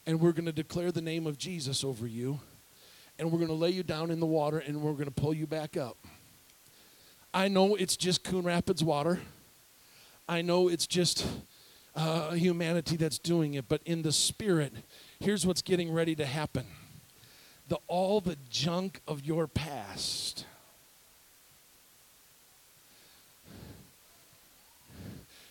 And 0.05 0.19
we're 0.19 0.31
going 0.31 0.45
to 0.45 0.51
declare 0.51 0.91
the 0.91 1.01
name 1.01 1.27
of 1.27 1.37
Jesus 1.37 1.83
over 1.83 2.07
you 2.07 2.39
and 3.19 3.31
we're 3.31 3.37
going 3.37 3.49
to 3.49 3.53
lay 3.53 3.69
you 3.69 3.83
down 3.83 4.11
in 4.11 4.19
the 4.19 4.25
water 4.25 4.59
and 4.59 4.81
we're 4.81 4.93
going 4.93 5.05
to 5.05 5.11
pull 5.11 5.33
you 5.33 5.47
back 5.47 5.77
up. 5.77 5.97
I 7.33 7.47
know 7.47 7.75
it's 7.75 7.95
just 7.95 8.23
Coon 8.23 8.43
Rapids 8.43 8.83
water. 8.83 9.19
I 10.27 10.41
know 10.41 10.67
it's 10.67 10.87
just 10.87 11.25
uh, 11.95 12.31
humanity 12.31 12.97
that's 12.97 13.19
doing 13.19 13.53
it, 13.53 13.67
but 13.67 13.81
in 13.85 14.01
the 14.01 14.11
spirit, 14.11 14.73
here's 15.19 15.45
what's 15.45 15.61
getting 15.61 15.91
ready 15.91 16.15
to 16.15 16.25
happen. 16.25 16.65
The 17.67 17.77
all 17.87 18.21
the 18.21 18.37
junk 18.49 19.01
of 19.07 19.25
your 19.25 19.47
past 19.47 20.45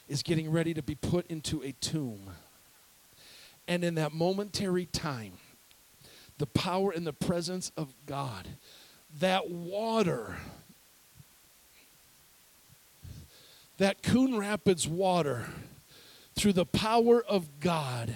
is 0.09 0.23
getting 0.23 0.51
ready 0.51 0.75
to 0.75 0.83
be 0.83 0.94
put 0.94 1.27
into 1.29 1.62
a 1.62 1.73
tomb. 1.73 2.31
And 3.68 3.85
in 3.85 3.94
that 3.94 4.12
momentary 4.12 4.87
time, 4.87 5.35
the 6.40 6.46
power 6.46 6.90
and 6.90 7.07
the 7.07 7.12
presence 7.12 7.70
of 7.76 7.94
God, 8.07 8.48
that 9.20 9.50
water, 9.50 10.38
that 13.76 14.03
Coon 14.03 14.38
Rapids 14.38 14.88
water, 14.88 15.44
through 16.35 16.55
the 16.55 16.64
power 16.64 17.22
of 17.22 17.61
God, 17.61 18.14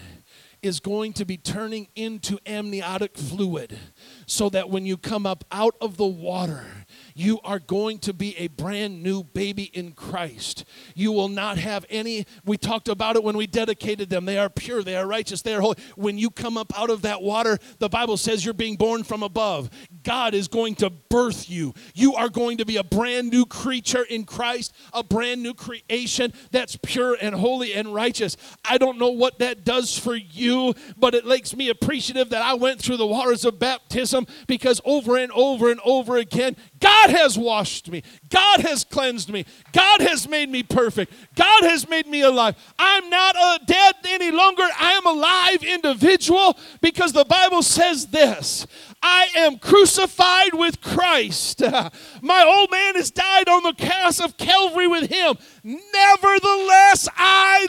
is 0.63 0.81
going 0.81 1.13
to 1.13 1.27
be 1.27 1.37
turning 1.37 1.89
into 1.95 2.39
amniotic 2.47 3.19
fluid 3.19 3.79
so 4.25 4.49
that 4.49 4.71
when 4.71 4.87
you 4.87 4.97
come 4.97 5.27
up 5.27 5.45
out 5.53 5.77
of 5.83 5.99
the 5.99 6.07
water, 6.07 6.65
you 7.15 7.41
are 7.45 7.61
going 7.61 7.99
to 8.01 8.13
be 8.13 8.37
a 8.37 8.49
brand 8.49 9.03
new 9.03 9.23
baby 9.23 9.65
in 9.73 9.93
Christ. 9.93 10.65
You 10.95 11.13
will 11.13 11.29
not 11.29 11.59
have 11.59 11.87
any, 11.89 12.27
we 12.45 12.57
talked 12.57 12.89
about 12.89 13.17
it 13.17 13.23
when 13.23 13.37
we 13.37 13.47
dedicated 13.47 14.11
them. 14.11 14.25
They 14.25 14.39
are 14.39 14.51
pure, 14.51 14.83
they 14.83 14.97
are 14.97 15.07
righteous, 15.07 15.43
they 15.43 15.55
are 15.55 15.61
holy. 15.61 15.77
When 15.97 16.19
you 16.19 16.31
come 16.31 16.59
up 16.59 16.79
out 16.79 16.91
of 16.91 17.03
that 17.03 17.23
water, 17.23 17.59
the 17.79 17.89
Bible 17.89 18.17
says 18.17 18.45
you're 18.45 18.55
being 18.55 18.77
born 18.77 19.05
from 19.05 19.23
above. 19.23 19.71
God 20.03 20.35
is 20.35 20.49
going 20.49 20.75
to 20.77 20.91
birth 20.91 21.49
you. 21.49 21.73
You 21.95 22.15
are 22.15 22.29
going 22.29 22.59
to 22.59 22.65
be 22.65 22.77
a 22.77 22.85
brand 22.85 23.31
new 23.31 23.47
creature 23.47 24.03
in 24.03 24.25
Christ, 24.25 24.75
a 24.93 25.05
brand 25.05 25.43
new 25.43 25.55
creation 25.55 26.33
that's 26.51 26.77
pure 26.83 27.17
and 27.21 27.35
holy 27.35 27.75
and 27.75 27.95
righteous. 27.95 28.37
I 28.65 28.79
don't 28.79 28.99
know 28.99 29.11
what 29.11 29.39
that 29.39 29.65
does 29.65 29.97
for 29.97 30.17
you, 30.17 30.75
but 30.97 31.15
it 31.15 31.27
makes 31.27 31.55
me 31.55 31.69
appreciative 31.69 32.31
that 32.31 32.43
I 32.43 32.55
went 32.55 32.81
through 32.81 32.97
the 32.97 33.07
waters 33.07 33.45
of 33.45 33.59
baptism 33.59 34.27
because 34.47 34.81
over 34.85 35.17
and 35.17 35.31
over 35.33 35.71
and 35.71 35.81
over 35.85 36.17
again, 36.17 36.57
God 36.81 37.04
has 37.11 37.39
washed 37.39 37.91
me. 37.91 38.03
God 38.29 38.61
has 38.61 38.85
cleansed 38.85 39.31
me. 39.31 39.45
God 39.73 40.01
has 40.01 40.29
made 40.29 40.49
me 40.49 40.63
perfect. 40.63 41.13
God 41.35 41.65
has 41.65 41.89
made 41.89 42.07
me 42.07 42.23
alive. 42.23 42.57
I'm 42.79 43.09
not 43.11 43.37
a 43.37 43.65
dead 43.65 43.95
any 44.07 44.31
longer. 44.31 44.63
I 44.63 44.93
am 44.93 45.07
a 45.07 45.13
live 45.13 45.63
individual 45.63 46.57
because 46.81 47.13
the 47.13 47.25
Bible 47.25 47.63
says 47.63 48.07
this 48.07 48.67
I 49.03 49.29
am 49.37 49.59
crucified 49.59 50.55
with 50.55 50.81
Christ. 50.81 51.61
My 52.23 52.45
old 52.45 52.71
man 52.71 52.95
has 52.95 53.11
died 53.11 53.49
on 53.49 53.63
the 53.63 53.75
cross 53.75 54.21
of 54.21 54.37
Calvary 54.37 54.87
with 54.87 55.11
him. 55.11 55.37
Nevertheless, 55.63 57.09
I 57.17 57.67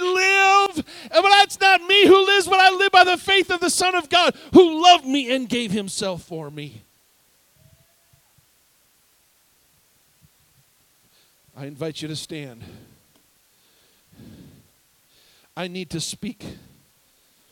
live. 0.76 0.86
And 1.12 1.22
but 1.22 1.30
that's 1.30 1.60
not 1.60 1.82
me 1.84 2.08
who 2.08 2.26
lives, 2.26 2.48
but 2.48 2.60
I 2.60 2.70
live 2.72 2.92
by 2.92 3.04
the 3.04 3.18
faith 3.18 3.52
of 3.52 3.60
the 3.60 3.70
Son 3.70 3.96
of 3.96 4.10
God 4.10 4.36
who 4.54 4.82
loved 4.82 5.06
me 5.06 5.34
and 5.34 5.50
gave 5.50 5.72
himself 5.72 6.24
for 6.24 6.50
me. 6.50 6.85
I 11.58 11.66
invite 11.66 12.02
you 12.02 12.08
to 12.10 12.16
stand. 12.16 12.64
I 15.56 15.68
need 15.68 15.90
to 15.92 16.02
speak 16.02 16.46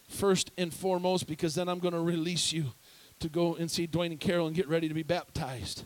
first 0.10 0.52
and 0.58 0.74
foremost 0.74 1.26
because 1.26 1.56
then 1.56 1.70
I'm 1.70 1.80
going 1.80 1.94
to 1.94 2.02
release 2.02 2.52
you 2.52 2.66
to 3.20 3.30
go 3.30 3.56
and 3.56 3.72
see 3.72 3.88
Dwayne 3.88 4.12
and 4.12 4.20
Carol 4.20 4.48
and 4.48 4.56
get 4.56 4.68
ready 4.68 4.89
to 4.89 4.94
be 4.94 5.04
baptized. 5.04 5.84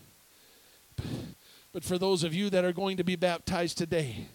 But 1.71 1.83
for 1.83 1.99
those 1.99 2.23
of 2.23 2.33
you 2.33 2.49
that 2.49 2.65
are 2.65 2.73
going 2.73 2.97
to 2.97 3.03
be 3.03 3.15
baptized 3.15 3.77
today, 3.77 4.25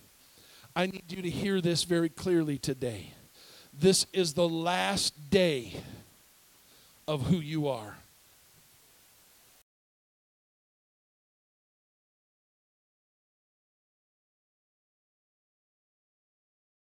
I 0.77 0.87
need 0.87 1.05
you 1.09 1.21
to 1.21 1.31
hear 1.31 1.61
this 1.61 1.83
very 1.83 2.09
clearly 2.09 2.59
today. 2.59 3.15
This 3.77 4.07
is 4.13 4.35
the 4.35 4.49
last 4.49 5.29
day 5.29 5.75
of 7.09 7.27
who 7.27 7.39
you 7.39 7.67
are. 7.67 7.97